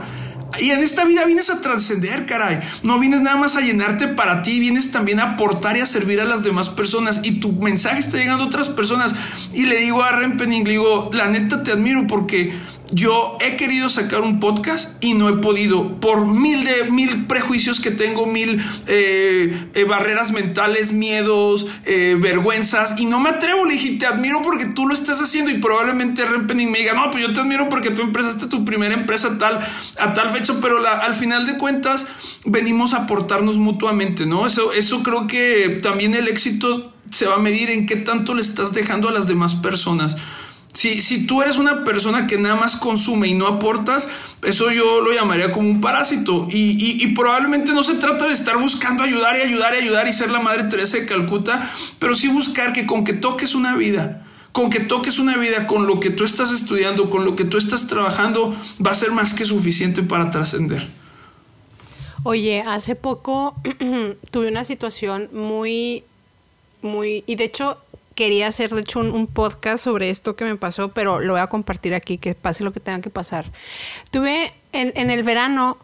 [0.60, 2.60] Y en esta vida vienes a trascender, caray.
[2.82, 6.22] No vienes nada más a llenarte para ti, vienes también a aportar y a servir
[6.22, 7.22] a las demás personas.
[7.24, 9.14] Y tu mensaje está llegando a otras personas.
[9.54, 12.54] Y le digo a Rempening, le digo, la neta te admiro porque
[12.92, 17.80] yo he querido sacar un podcast y no he podido por mil de mil prejuicios
[17.80, 23.66] que tengo, mil eh, eh, barreras mentales, miedos, eh, vergüenzas y no me atrevo.
[23.66, 27.12] Le dije, te admiro porque tú lo estás haciendo y probablemente Rempening me diga, no,
[27.12, 29.60] pues yo te admiro porque tú empezaste tu primera empresa tal,
[30.00, 32.08] a tal fecha, pero al final de cuentas
[32.46, 34.46] venimos a aportarnos mutuamente, ¿no?
[34.46, 38.42] Eso, eso creo que también el éxito se va a medir en qué tanto le
[38.42, 40.18] estás dejando a las demás personas.
[40.78, 44.08] Si, si, tú eres una persona que nada más consume y no aportas,
[44.44, 46.48] eso yo lo llamaría como un parásito.
[46.52, 50.14] Y, y, probablemente no se trata de estar buscando ayudar y ayudar y ayudar y
[50.14, 54.24] ser la Madre Teresa de Calcuta, pero sí buscar que con que toques una vida,
[54.52, 57.58] con que toques una vida, con lo que tú estás estudiando, con lo que tú
[57.58, 60.88] estás trabajando, va a ser más que suficiente para trascender.
[62.22, 63.56] Oye, hace poco
[64.30, 66.04] tuve una situación muy,
[66.84, 67.80] muy, y de hecho
[68.18, 71.48] quería hacer, de hecho, un, podcast sobre esto que me pasó, pero lo voy a
[71.48, 73.46] compartir aquí, que pase lo que tenga que pasar.
[74.10, 75.78] Tuve en, el verano,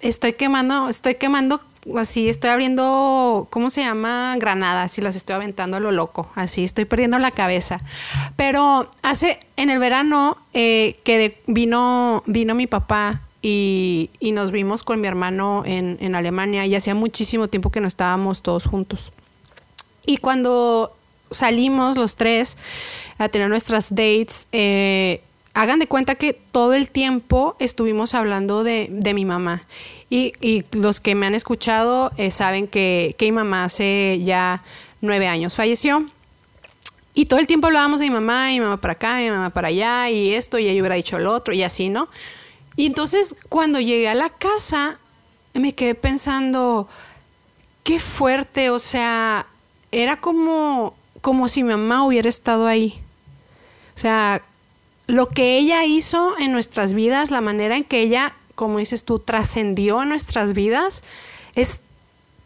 [0.00, 1.60] estoy quemando, estoy quemando
[1.98, 4.36] así, estoy abriendo, ¿cómo se llama?
[4.38, 7.80] Granadas y las estoy aventando a lo loco, así, estoy perdiendo la cabeza.
[8.36, 15.00] Pero hace, en el verano, eh, que vino, vino mi papá y, nos vimos con
[15.00, 19.10] mi hermano en, en Alemania y hacía muchísimo tiempo que no estábamos todos juntos.
[20.06, 20.94] Y cuando
[21.34, 22.56] salimos los tres
[23.18, 25.20] a tener nuestras dates, eh,
[25.54, 29.62] hagan de cuenta que todo el tiempo estuvimos hablando de, mi mamá.
[30.10, 34.62] Y, los que me han escuchado eh, saben que, mi mamá hace ya
[35.00, 36.06] nueve años falleció.
[37.14, 39.50] Y todo el tiempo hablábamos de mi mamá, y mi mamá para acá, mi mamá
[39.50, 42.08] para allá, y esto, y ella hubiera dicho lo otro, y así, ¿no?
[42.76, 44.98] Y entonces cuando llegué a la casa,
[45.52, 46.88] me quedé pensando,
[47.84, 49.46] qué fuerte, o sea,
[49.92, 50.94] era como
[51.24, 53.00] como si mi mamá hubiera estado ahí.
[53.96, 54.42] O sea,
[55.06, 59.18] lo que ella hizo en nuestras vidas, la manera en que ella, como dices tú,
[59.20, 61.02] trascendió en nuestras vidas,
[61.56, 61.80] es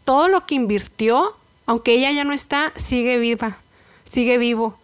[0.05, 3.57] todo lo que invirtió, aunque ella ya no está, sigue viva,
[4.05, 4.79] sigue vivo.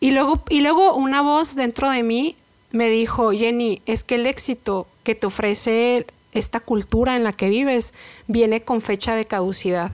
[0.00, 2.36] Y luego, y luego una voz dentro de mí
[2.70, 7.50] me dijo, Jenny, es que el éxito que te ofrece esta cultura en la que
[7.50, 7.92] vives
[8.28, 9.90] viene con fecha de caducidad.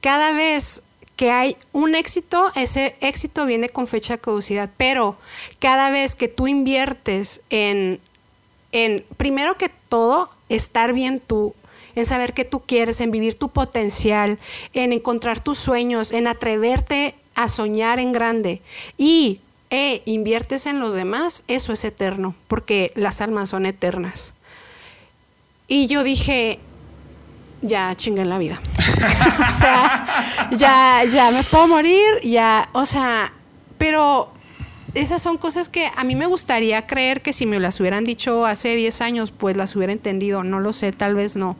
[0.00, 0.82] Cada vez
[1.22, 5.16] que hay un éxito, ese éxito viene con fecha de caducidad, pero
[5.60, 8.00] cada vez que tú inviertes en,
[8.72, 11.54] en, primero que todo, estar bien tú,
[11.94, 14.40] en saber qué tú quieres, en vivir tu potencial,
[14.74, 18.60] en encontrar tus sueños, en atreverte a soñar en grande
[18.98, 19.38] y
[19.70, 24.34] e inviertes en los demás, eso es eterno, porque las almas son eternas.
[25.68, 26.58] Y yo dije,
[27.60, 28.60] ya chingué la vida.
[28.76, 30.01] o sea,
[30.56, 33.32] ya, ya me puedo morir, ya, o sea,
[33.78, 34.32] pero
[34.94, 38.44] esas son cosas que a mí me gustaría creer que si me las hubieran dicho
[38.44, 41.56] hace 10 años, pues las hubiera entendido, no lo sé, tal vez no.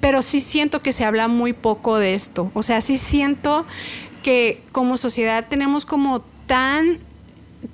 [0.00, 2.50] Pero sí siento que se habla muy poco de esto.
[2.54, 3.66] O sea, sí siento
[4.22, 6.98] que como sociedad tenemos como tan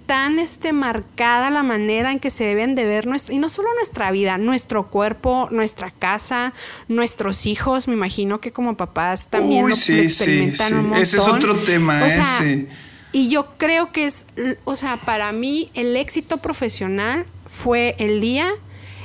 [0.06, 3.68] tan este, marcada la manera en que se deben de ver nuestra, y no solo
[3.74, 6.52] nuestra vida, nuestro cuerpo, nuestra casa,
[6.88, 11.02] nuestros hijos, me imagino que como papás también lo, experimentan un montón.
[11.02, 12.66] Ese es otro tema, ¿eh?
[13.12, 14.26] Y yo creo que es,
[14.64, 18.50] o sea, para mí el éxito profesional fue el día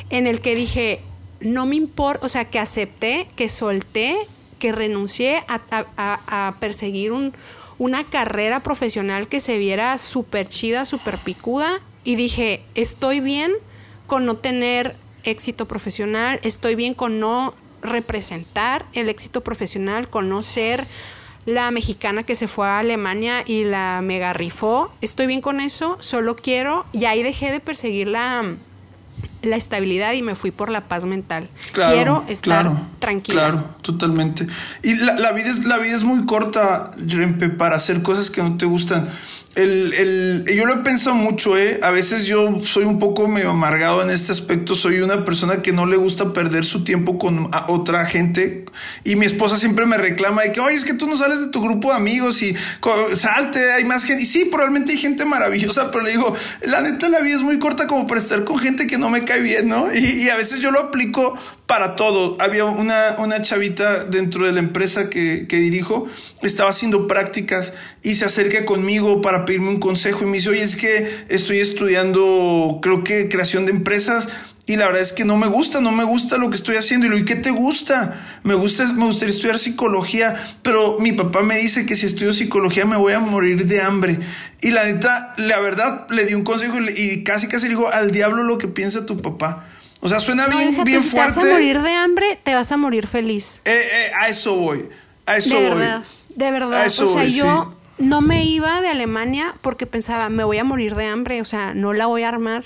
[0.10, 1.00] en el que dije,
[1.40, 4.16] no me importa, o sea, que acepté, que solté,
[4.60, 7.34] que renuncié a perseguir un,
[7.84, 11.82] una carrera profesional que se viera súper chida, súper picuda.
[12.06, 13.52] Y dije, estoy bien
[14.08, 20.44] con no tener éxito profesional, estoy bien con no representar el éxito profesional, con no
[20.44, 20.88] ser
[21.46, 24.90] la mexicana que se fue a Alemania y la mega rifó.
[25.02, 28.56] Estoy bien con eso, solo quiero, y ahí dejé de perseguir la
[29.42, 31.50] la estabilidad y me fui por la paz mental.
[31.74, 33.42] Quiero estar tranquila.
[33.42, 34.48] Claro, totalmente.
[34.82, 38.42] Y la, la, vida es, la vida es muy corta, Rempe, para hacer cosas que
[38.42, 39.08] no te gustan.
[39.56, 41.80] El, el, yo lo he pensado mucho, ¿eh?
[41.84, 44.76] A veces yo soy un poco medio amargado en este aspecto.
[44.76, 48.66] Soy una persona que no le gusta perder su tiempo con otra gente.
[49.04, 51.48] Y mi esposa siempre me reclama de que, oye, es que tú no sales de
[51.48, 52.56] tu grupo de amigos y
[53.16, 54.24] salte, hay más gente.
[54.24, 57.60] Y sí, probablemente hay gente maravillosa, pero le digo, la neta, la vida es muy
[57.60, 59.94] corta como para estar con gente que no me cae bien, ¿no?
[59.94, 61.38] Y, y a veces yo lo aplico
[61.68, 62.38] para todo.
[62.40, 66.08] Había una, una chavita dentro de la empresa que, que, dirijo,
[66.42, 70.62] estaba haciendo prácticas y se acerca conmigo para pedirme un consejo y me dice, oye,
[70.62, 74.30] es que estoy estudiando, creo que creación de empresas
[74.66, 77.06] y la verdad es que no me gusta, no me gusta lo que estoy haciendo.
[77.06, 78.22] Y lo, ¿y qué te gusta?
[78.44, 82.86] Me gusta, me gustaría estudiar psicología, pero mi papá me dice que si estudio psicología
[82.86, 84.20] me voy a morir de hambre.
[84.62, 88.12] Y la neta, la verdad, le di un consejo y, casi casi le dijo, al
[88.12, 89.66] diablo lo que piensa tu papá.
[90.00, 91.34] O sea, suena bien, bien fuerte.
[91.34, 93.62] Si te vas a morir de hambre, te vas a morir feliz.
[93.66, 94.88] Eh, eh, a eso voy.
[95.26, 95.80] A eso de voy.
[95.80, 96.04] Verdad,
[96.36, 96.88] de verdad.
[96.88, 101.06] o sea, yo no me iba de Alemania porque pensaba, me voy a morir de
[101.06, 101.42] hambre.
[101.42, 102.66] O sea, no la voy a armar.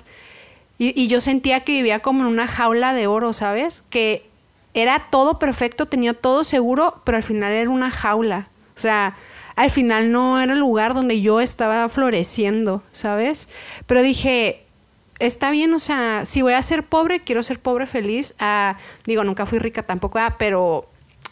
[0.80, 3.84] Y, yo sentía que vivía como en una jaula de oro, ¿sabes?
[3.90, 4.28] Que
[4.76, 8.50] era todo perfecto, tenía todo seguro, pero al final era una jaula.
[8.76, 9.16] O sea,
[9.56, 13.50] al final no era el lugar donde yo estaba floreciendo, ¿sabes?
[13.88, 14.66] Pero dije,
[15.18, 18.36] está bien, o sea, si voy a ser pobre, quiero ser pobre feliz.
[18.38, 20.88] Ah, digo, nunca fui rica tampoco, ah, pero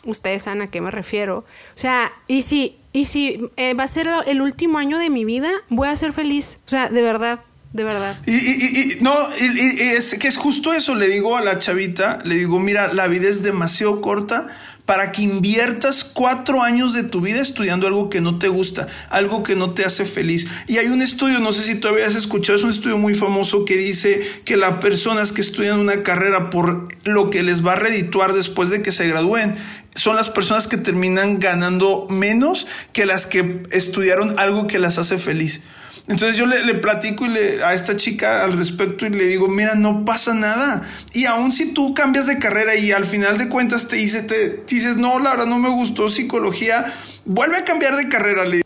[0.05, 1.39] ustedes saben a qué me refiero.
[1.39, 5.25] O sea, y si, y si eh, va a ser el último año de mi
[5.25, 6.59] vida, voy a ser feliz.
[6.65, 7.41] O sea, de verdad
[7.73, 8.15] de verdad.
[8.25, 12.35] Y, y, no, y, es que es justo eso, le digo a la chavita, le
[12.35, 14.47] digo, mira, la vida es demasiado corta
[14.85, 19.43] para que inviertas cuatro años de tu vida estudiando algo que no te gusta, algo
[19.43, 20.47] que no te hace feliz.
[20.67, 23.65] Y hay un estudio, no sé si todavía has escuchado, es un estudio muy famoso
[23.65, 27.77] que dice que las personas que estudian una carrera por lo que les va a
[27.77, 29.55] redituar después de que se gradúen,
[29.95, 35.17] son las personas que terminan ganando menos que las que estudiaron algo que las hace
[35.17, 35.63] feliz.
[36.07, 39.73] Entonces yo le, platico y le, a esta chica al respecto y le digo, mira,
[39.73, 40.87] no pasa nada.
[41.13, 44.63] Y aun si tú cambias de carrera y al final de cuentas te, dice, te,
[44.67, 46.93] dices, no, la verdad no me gustó psicología,
[47.25, 48.45] vuelve a cambiar de carrera.
[48.45, 48.61] Le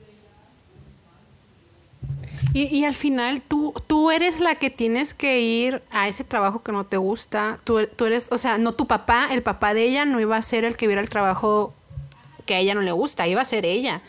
[2.53, 6.61] y, y, al final tú, tú eres la que tienes que ir a ese trabajo
[6.61, 7.57] que no te gusta.
[7.63, 10.41] Tú, tú, eres, o sea, no tu papá, el papá de ella no iba a
[10.41, 11.73] ser el que viera el trabajo
[12.45, 14.01] que a ella no le gusta, iba a ser ella.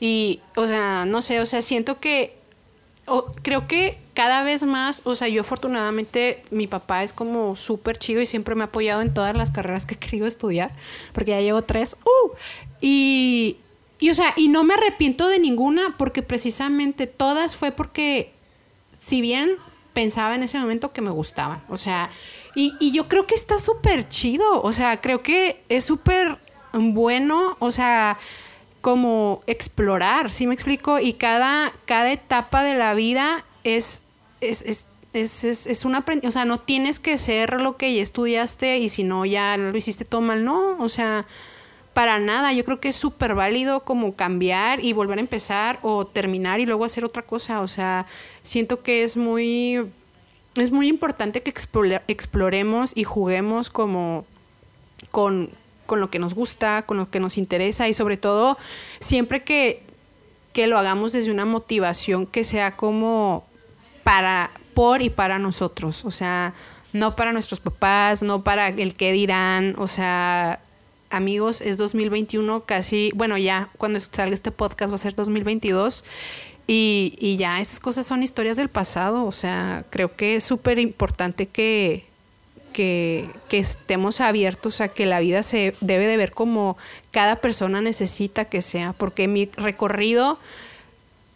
[0.00, 2.43] Y, o sea, no sé, o sea, siento que
[3.42, 8.20] creo que cada vez más, o sea, yo afortunadamente, mi papá es como súper chido
[8.20, 10.72] y siempre me ha apoyado en todas las carreras que he querido estudiar,
[11.12, 11.96] porque ya llevo tres.
[12.04, 12.30] Uh,
[12.80, 13.56] y,
[13.98, 18.32] y, o sea, y no me arrepiento de ninguna, porque precisamente todas fue porque,
[18.98, 19.50] si bien
[19.92, 22.10] pensaba en ese momento que me gustaban, o sea,
[22.54, 26.38] y, y yo creo que está súper chido, o sea, creo que es súper
[26.72, 28.18] bueno, o sea,
[28.84, 30.98] como explorar, ¿sí me explico?
[30.98, 34.02] Y cada, cada etapa de la vida es,
[34.42, 38.02] es, es es, es, es una o sea, no tienes que ser lo que ya
[38.02, 41.24] estudiaste y si no ya lo hiciste todo mal, no, o sea,
[41.94, 46.04] para nada, yo creo que es súper válido como cambiar y volver a empezar o
[46.04, 48.06] terminar y luego hacer otra cosa, o sea,
[48.42, 49.86] siento que es muy,
[50.56, 51.54] es muy importante que
[52.08, 54.26] exploremos y juguemos como
[55.10, 55.48] con,
[55.86, 58.58] con lo que nos gusta, con lo que nos interesa y sobre todo
[59.00, 59.82] siempre que,
[60.52, 63.44] que lo hagamos desde una motivación que sea como
[64.02, 66.54] para, por y para nosotros, o sea,
[66.92, 70.60] no para nuestros papás, no para el que dirán, o sea,
[71.10, 76.04] amigos, es 2021 casi, bueno, ya cuando salga este podcast va a ser 2022
[76.66, 80.78] y, y ya esas cosas son historias del pasado, o sea, creo que es súper
[80.78, 82.06] importante que,
[82.74, 86.76] que, estemos abiertos a que la vida se debe de ver como
[87.12, 90.38] cada persona necesita que sea, porque mi recorrido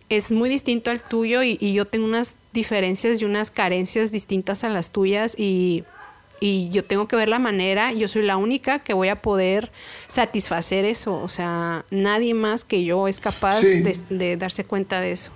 [0.08, 4.68] es muy distinto al tuyo y, yo tengo unas diferencias y unas carencias distintas a
[4.68, 5.84] las tuyas y,
[6.40, 9.70] yo tengo que ver la manera, yo soy la única que voy a poder
[10.06, 15.32] satisfacer eso, o sea, nadie más que yo es capaz de darse cuenta de eso.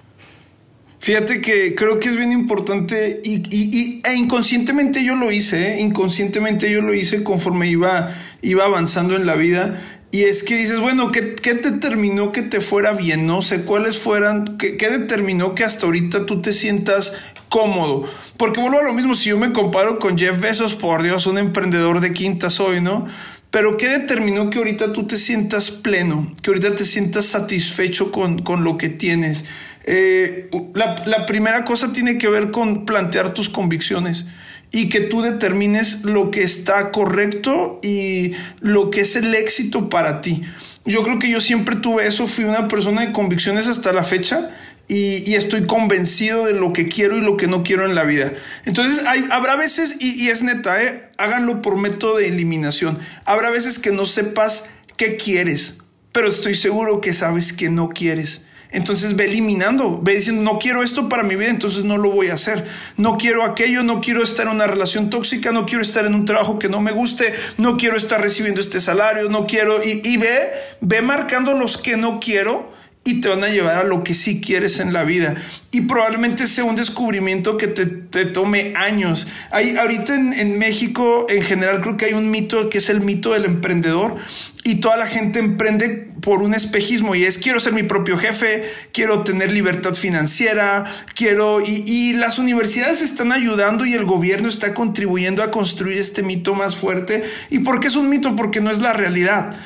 [1.03, 5.81] Fíjate que creo que es bien importante y, e inconscientemente yo lo hice, ¿eh?
[5.81, 9.83] inconscientemente yo lo hice conforme iba, iba avanzando en la vida.
[10.13, 13.27] Y es que dices, bueno, ¿qué, ¿qué, determinó que te fuera bien?
[13.27, 17.13] No sé cuáles fueran, qué, qué determinó que hasta ahorita tú te sientas
[17.49, 18.09] cómodo.
[18.37, 21.37] Porque vuelvo a lo mismo, si yo me comparo con Jeff Bezos, por Dios, un
[21.37, 23.07] emprendedor de quinta soy, ¿no?
[23.51, 28.39] Pero ¿qué determinó que ahorita tú te sientas pleno, que ahorita te sientas satisfecho con,
[28.39, 29.47] con lo que tienes?
[29.85, 34.27] Eh, la, primera cosa tiene que ver con plantear tus convicciones
[34.71, 40.21] y que tú determines lo que está correcto y lo que es el éxito para
[40.21, 40.43] ti.
[40.85, 44.51] Yo creo que yo siempre tuve eso, fui una persona de convicciones hasta la fecha
[44.89, 48.33] y, estoy convencido de lo que quiero y lo que no quiero en la vida.
[48.65, 51.03] Entonces habrá veces, y, es neta, ¿eh?
[51.19, 54.67] háganlo por método de eliminación, habrá veces que no sepas
[54.97, 55.79] qué quieres,
[56.13, 58.47] pero estoy seguro que sabes que no quieres.
[58.73, 62.29] Entonces ve eliminando, ve diciendo, no quiero esto para mi vida, entonces no lo voy
[62.29, 62.65] a hacer.
[62.97, 66.25] No quiero aquello, no quiero estar en una relación tóxica, no quiero estar en un
[66.25, 70.51] trabajo que no me guste, no quiero estar recibiendo este salario, no quiero, y, ve,
[70.81, 72.73] ve marcando los que no quiero
[73.05, 75.35] y te van a llevar a lo que sí quieres en la vida.
[75.71, 79.27] Y probablemente sea un descubrimiento que te, tome años.
[79.51, 83.33] Hay, ahorita en, México, en general, creo que hay un mito que es el mito
[83.33, 84.17] del emprendedor
[84.65, 88.63] y toda la gente emprende por un espejismo y es quiero ser mi propio jefe,
[88.93, 90.85] quiero tener libertad financiera,
[91.15, 96.23] quiero y, y, las universidades están ayudando y el gobierno está contribuyendo a construir este
[96.23, 97.25] mito más fuerte.
[97.51, 98.37] ¿Y por qué es un mito?
[98.37, 99.57] Porque no es la realidad.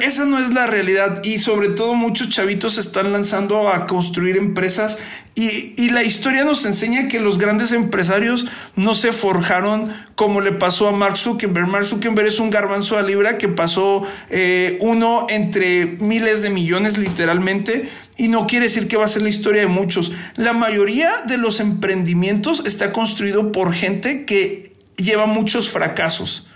[0.00, 4.36] Esa no es la realidad y sobre todo muchos chavitos se están lanzando a construir
[4.36, 4.98] empresas
[5.38, 10.88] y, la historia nos enseña que los grandes empresarios no se forjaron como le pasó
[10.88, 11.68] a Mark Zuckerberg.
[11.68, 14.02] Mark Zuckerberg es un garbanzo a libra que pasó
[14.38, 19.22] eh, uno entre miles de millones literalmente y no quiere decir que va a ser
[19.22, 20.12] la historia de muchos.
[20.34, 26.48] La mayoría de los emprendimientos está construido por gente que lleva muchos fracasos.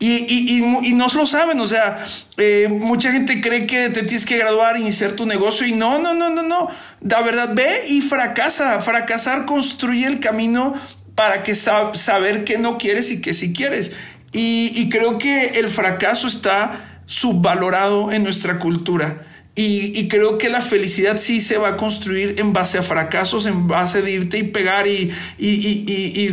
[0.00, 2.04] Y, y, no lo saben, o sea,
[2.36, 6.00] eh, mucha gente cree que te tienes que graduar, e iniciar tu negocio y no,
[6.00, 6.68] no, no, no, no.
[7.00, 8.82] La verdad, ve y fracasa.
[8.82, 10.74] Fracasar construye el camino
[11.14, 13.92] para que saber qué no quieres y qué sí quieres.
[14.32, 19.24] Y creo que el fracaso está subvalorado en nuestra cultura.
[19.60, 23.66] Y, creo que la felicidad sí se va a construir en base a fracasos, en
[23.66, 25.10] base de irte y pegar y,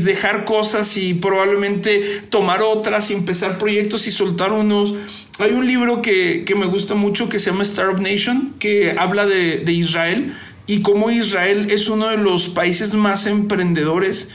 [0.03, 4.93] dejar cosas y probablemente tomar otras y empezar proyectos y soltar unos.
[5.39, 9.63] Hay un libro que, me gusta mucho que se llama Startup Nation, que habla de,
[9.71, 10.35] Israel
[10.67, 14.29] y cómo Israel es uno de los países más emprendedores.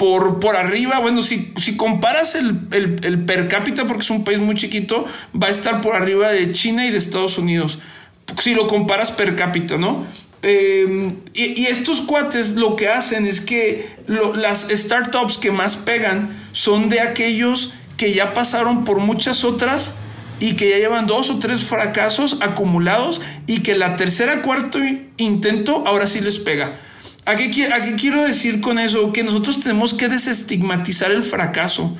[0.00, 4.38] Por, por, arriba, bueno, si, si comparas el, el, per cápita, porque es un país
[4.38, 7.78] muy chiquito, va a estar por arriba de China y de Estados Unidos
[8.38, 10.04] si lo comparas per cápita, ¿no?
[10.42, 16.88] Em, y, estos cuates lo que hacen es que las startups que más pegan son
[16.88, 19.94] de aquellos que ya pasaron por muchas otras
[20.38, 24.78] y que ya llevan dos o tres fracasos acumulados y que la tercera, cuarto
[25.18, 26.80] intento ahora sí les pega.
[27.30, 29.12] ¿A qué, ¿A qué quiero decir con eso?
[29.12, 31.96] Que nosotros tenemos que desestigmatizar el fracaso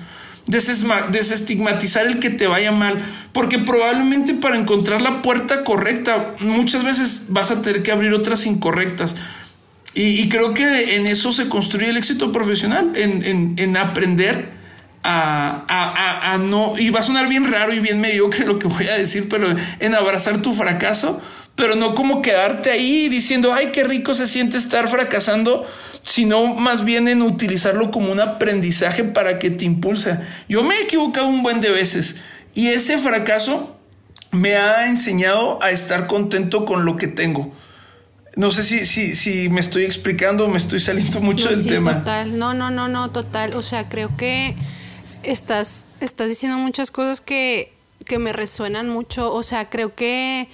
[0.47, 2.99] desestigmatizar el que te vaya mal,
[3.33, 8.47] porque probablemente para encontrar la puerta correcta, muchas veces vas a tener que abrir otras
[8.47, 9.17] incorrectas.
[9.93, 14.51] Y, creo que en eso se construye el éxito profesional, en, aprender
[15.03, 15.65] a,
[16.33, 18.95] a, no, y va a sonar bien raro y bien mediocre lo que voy a
[18.95, 19.49] decir, pero
[19.81, 21.21] en abrazar tu fracaso,
[21.61, 25.67] pero no como quedarte ahí diciendo, ay, qué rico se siente estar fracasando,
[26.01, 30.19] sino más bien en utilizarlo como un aprendizaje para que te impulse.
[30.49, 32.23] Yo me he equivocado un buen de veces
[32.55, 33.77] y ese fracaso
[34.31, 37.53] me ha enseñado a estar contento con lo que tengo.
[38.37, 41.99] No sé si, si, si me estoy explicando o me estoy saliendo mucho del tema.
[41.99, 43.55] Total, no, no, no, no, total.
[43.55, 44.55] O sea, creo que
[45.25, 47.75] estás, estás diciendo muchas cosas que,
[48.07, 49.31] que me resuenan mucho.
[49.31, 50.49] O sea, creo que,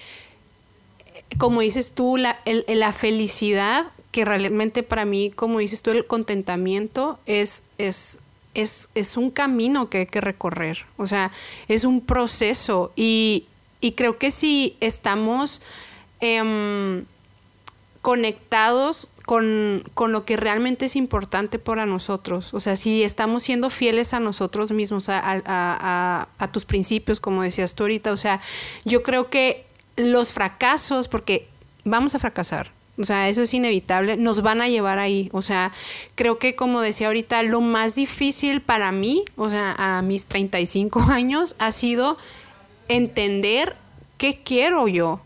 [1.38, 7.18] como dices tú, la, la felicidad que realmente para mí, como dices tú, el contentamiento
[7.26, 8.18] es, es,
[8.54, 11.32] es, es un camino que hay que recorrer, o sea,
[11.68, 13.46] es un proceso y,
[13.80, 15.60] y creo que si estamos
[16.20, 17.04] em,
[18.00, 22.54] conectados con, con, lo que realmente es importante para nosotros.
[22.54, 25.18] O sea, si estamos siendo fieles a nosotros mismos, a,
[26.38, 28.12] a, tus principios, como decías tú ahorita.
[28.12, 28.40] O sea,
[28.84, 29.65] yo creo que
[29.96, 31.48] los fracasos, porque
[31.84, 35.28] vamos a fracasar, o sea, eso es inevitable, nos van a llevar ahí.
[35.32, 35.72] O sea,
[36.14, 41.00] creo que como decía ahorita, lo más difícil para mí, o sea, a mis 35
[41.08, 42.16] años, ha sido
[42.88, 43.76] entender
[44.16, 45.20] qué quiero yo.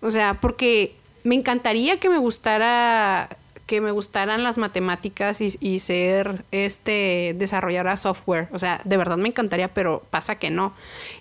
[0.00, 3.28] O sea, porque me encantaría que me gustara
[3.66, 8.48] que me gustaran las matemáticas y, ser este desarrollar software.
[8.52, 10.74] O sea, de verdad me encantaría, pero pasa que no.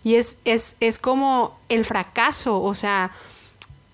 [0.04, 2.62] Y es, es, es como el fracaso.
[2.62, 3.12] O sea,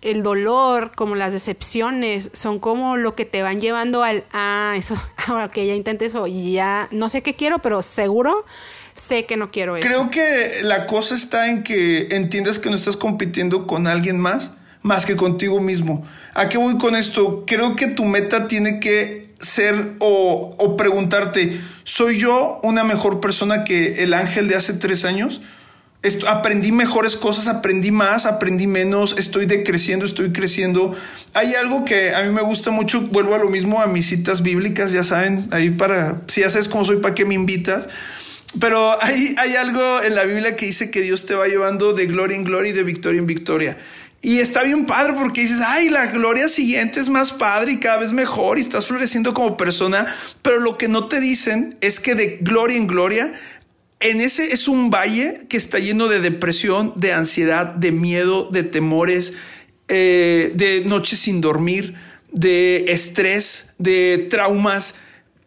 [0.02, 4.96] el dolor, como las decepciones, son como lo que te van llevando al, ah, eso,
[5.28, 8.46] ahora que ya intenté eso y ya no sé qué quiero, pero seguro
[8.96, 9.88] sé que no quiero eso.
[9.88, 14.52] Creo que la cosa está en que entiendas que no estás compitiendo con alguien más,
[14.82, 16.06] más que contigo mismo.
[16.38, 17.46] ¿A qué voy con esto?
[17.48, 24.04] Creo que tu meta tiene que ser o, preguntarte, ¿soy yo una mejor persona que
[24.04, 25.42] el ángel de hace tres años?
[26.28, 30.96] aprendí mejores cosas, aprendí más, aprendí menos, estoy decreciendo, estoy creciendo.
[31.34, 34.42] Hay algo que a mí me gusta mucho, vuelvo a lo mismo, a mis citas
[34.42, 37.90] bíblicas, ya saben, ahí para, si ya sabes cómo soy, ¿para qué me invitas?
[38.60, 42.06] Pero hay, hay algo en la Biblia que dice que Dios te va llevando de
[42.06, 43.78] gloria en gloria y de victoria en victoria.
[44.22, 47.98] Y está bien padre porque dices, ay, la gloria siguiente es más padre y cada
[47.98, 50.06] vez mejor y estás floreciendo como persona,
[50.42, 53.34] pero lo que no te dicen es que de gloria en gloria
[54.00, 58.64] en ese es un valle que está lleno de depresión, de ansiedad, de miedo, de
[58.64, 59.34] temores.
[59.90, 61.96] eh, de noches sin dormir,
[62.32, 64.96] de estrés, de traumas,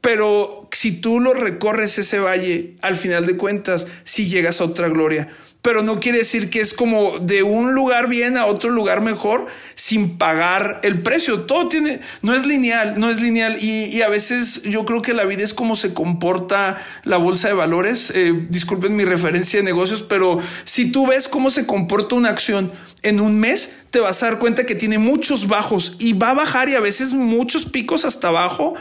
[0.01, 4.89] pero si tú lo recorres ese valle, al final de cuentas, si llegas a otra
[4.89, 5.29] gloria
[5.63, 9.47] pero no quiere decir que es como de un lugar bien a otro lugar mejor
[9.75, 11.43] sin pagar el precio.
[11.43, 13.63] Todo tiene, no es lineal, no es lineal.
[13.63, 17.55] Y, a veces yo creo que la vida es como se comporta la bolsa de
[17.55, 18.11] valores.
[18.15, 22.73] Eh, disculpen mi referencia de negocios, pero si tú ves cómo se comporta una acción
[23.03, 26.35] en un mes, te vas a dar cuenta que tiene muchos bajos y va a
[26.35, 28.75] bajar y a veces muchos picos hasta abajo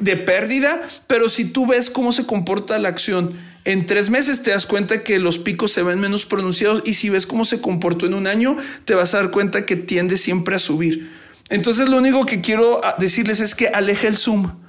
[0.00, 0.80] de pérdida.
[1.06, 5.02] Pero si tú ves cómo se comporta la acción, en tres meses te das cuenta
[5.02, 8.26] que los picos se ven menos pronunciados y si ves cómo se comportó en un
[8.26, 11.10] año, te vas a dar cuenta que tiende siempre a subir.
[11.48, 14.63] Entonces lo único que quiero ah, decirles es que aleje el zoom.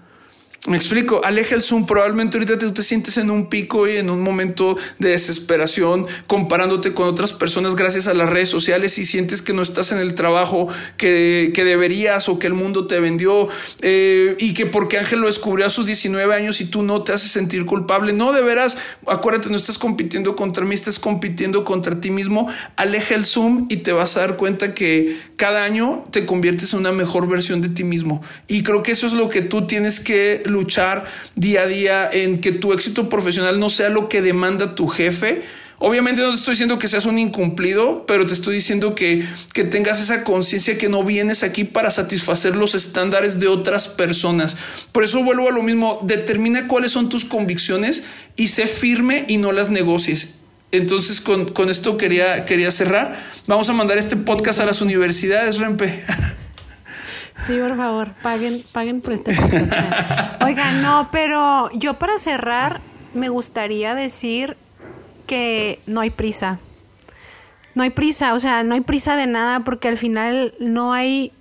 [0.68, 1.86] Me explico, aleja el Zoom.
[1.86, 6.94] Probablemente ahorita tú te sientes en un pico y en un momento de desesperación, comparándote
[6.94, 10.16] con otras personas gracias a las redes sociales y sientes que no estás en el
[10.16, 13.48] trabajo que, que deberías o que el mundo te vendió
[13.82, 17.14] eh, y que porque Ángel lo descubrió a sus 19 años y tú no te
[17.14, 18.14] haces sentir culpable.
[18.14, 22.50] No, de veras, acuérdate, no estás compitiendo contra mí, estás compitiendo contra ti mismo.
[22.76, 26.80] Aleja el Zoom y te vas a dar cuenta que cada año te conviertes en
[26.80, 28.24] una mejor versión de ti mismo.
[28.48, 32.40] Y creo que eso es lo que tú tienes que luchar día a día en
[32.40, 35.44] que tu éxito profesional no sea lo que demanda tu jefe.
[35.78, 39.66] Obviamente no te estoy diciendo que seas un incumplido, pero te estoy diciendo que, que
[39.66, 44.56] tengas esa conciencia que no vienes aquí para satisfacer los estándares de otras personas.
[44.94, 48.04] Por eso vuelvo a lo mismo, determina cuáles son tus convicciones
[48.38, 50.36] y sé firme y no las negocies.
[50.72, 53.22] Entonces con, con esto quería, quería cerrar.
[53.46, 56.04] Vamos a mandar este podcast a las universidades, Rempe.
[57.46, 60.42] Sí, por favor, paguen, paguen por este podcast.
[60.42, 62.80] Oiga, no, pero yo para cerrar
[63.14, 64.58] me gustaría decir
[65.28, 66.60] que no hay prisa.
[67.76, 71.34] No hay prisa, o sea, no hay prisa de nada porque al final no hay,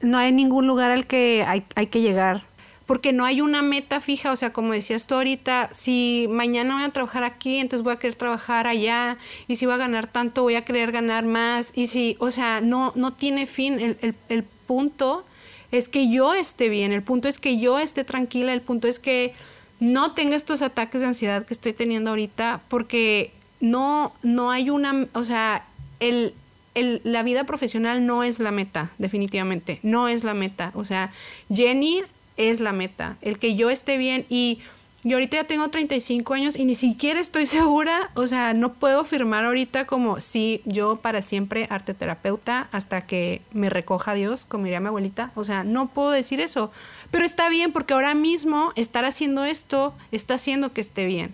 [0.00, 2.44] no hay ningún lugar al que hay, hay que llegar.
[2.86, 6.84] Porque no hay una meta fija, o sea, como decías tú ahorita, si mañana voy
[6.84, 10.42] a trabajar aquí, entonces voy a querer trabajar allá, y si voy a ganar tanto,
[10.42, 13.78] voy a querer ganar más, y si, o sea, no, no tiene fin.
[13.78, 15.24] El, el, el punto
[15.72, 18.98] es que yo esté bien, el punto es que yo esté tranquila, el punto es
[18.98, 19.34] que
[19.78, 25.06] no tenga estos ataques de ansiedad que estoy teniendo ahorita, porque no, no hay una,
[25.14, 25.64] o sea,
[26.00, 26.34] el,
[26.74, 31.12] el, la vida profesional no es la meta, definitivamente, no es la meta, o sea,
[31.52, 32.02] Jenny
[32.36, 34.60] es la meta, el que yo esté bien y
[35.02, 39.02] yo ahorita ya tengo 35 años y ni siquiera estoy segura, o sea, no puedo
[39.04, 44.64] firmar ahorita como si yo para siempre arte terapeuta hasta que me recoja Dios, como
[44.64, 46.70] diría mi abuelita, o sea, no puedo decir eso,
[47.10, 51.32] pero está bien porque ahora mismo estar haciendo esto está haciendo que esté bien.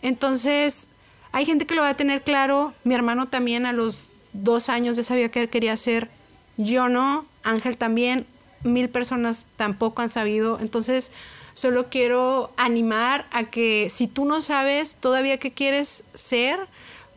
[0.00, 0.88] Entonces,
[1.32, 4.96] hay gente que lo va a tener claro, mi hermano también a los dos años
[4.96, 6.08] ya sabía que quería hacer,
[6.56, 8.26] yo no, Ángel también,
[8.62, 11.12] mil personas tampoco han sabido, entonces
[11.54, 16.58] Solo quiero animar a que si tú no sabes todavía qué quieres ser,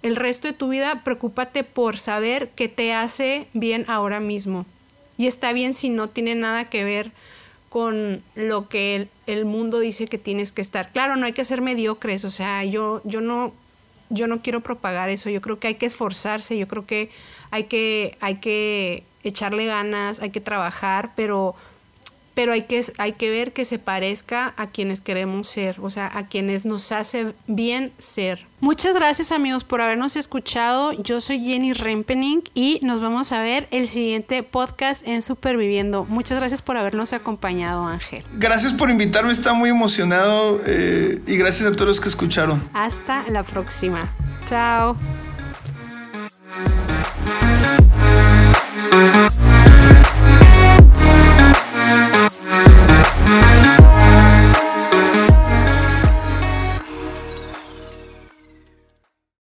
[0.03, 4.65] el resto de tu vida, preocúpate por saber qué te hace bien ahora mismo.
[5.17, 7.11] Y está bien si no tiene nada que ver
[7.69, 10.91] con lo que el, mundo dice que tienes que estar.
[10.91, 13.51] Claro, no hay que ser mediocres, o sea, yo, yo no
[14.09, 17.09] yo no quiero propagar eso, yo creo que hay que esforzarse, yo creo que
[17.51, 21.55] hay que, hay que echarle ganas, hay que trabajar, pero
[22.37, 26.11] pero hay que, hay que ver que se parezca a quienes queremos ser, o sea,
[26.15, 28.45] a quienes nos hace bien ser.
[28.59, 30.91] Muchas gracias amigos por habernos escuchado.
[31.01, 36.05] Yo soy Jenny Rempening y nos vamos a ver el siguiente podcast en Superviviendo.
[36.05, 38.23] Muchas gracias por habernos acompañado Ángel.
[38.35, 42.61] Gracias por invitarme, está muy emocionado eh, y gracias a todos los que escucharon.
[42.71, 44.07] Hasta la próxima.
[44.45, 44.95] Chao.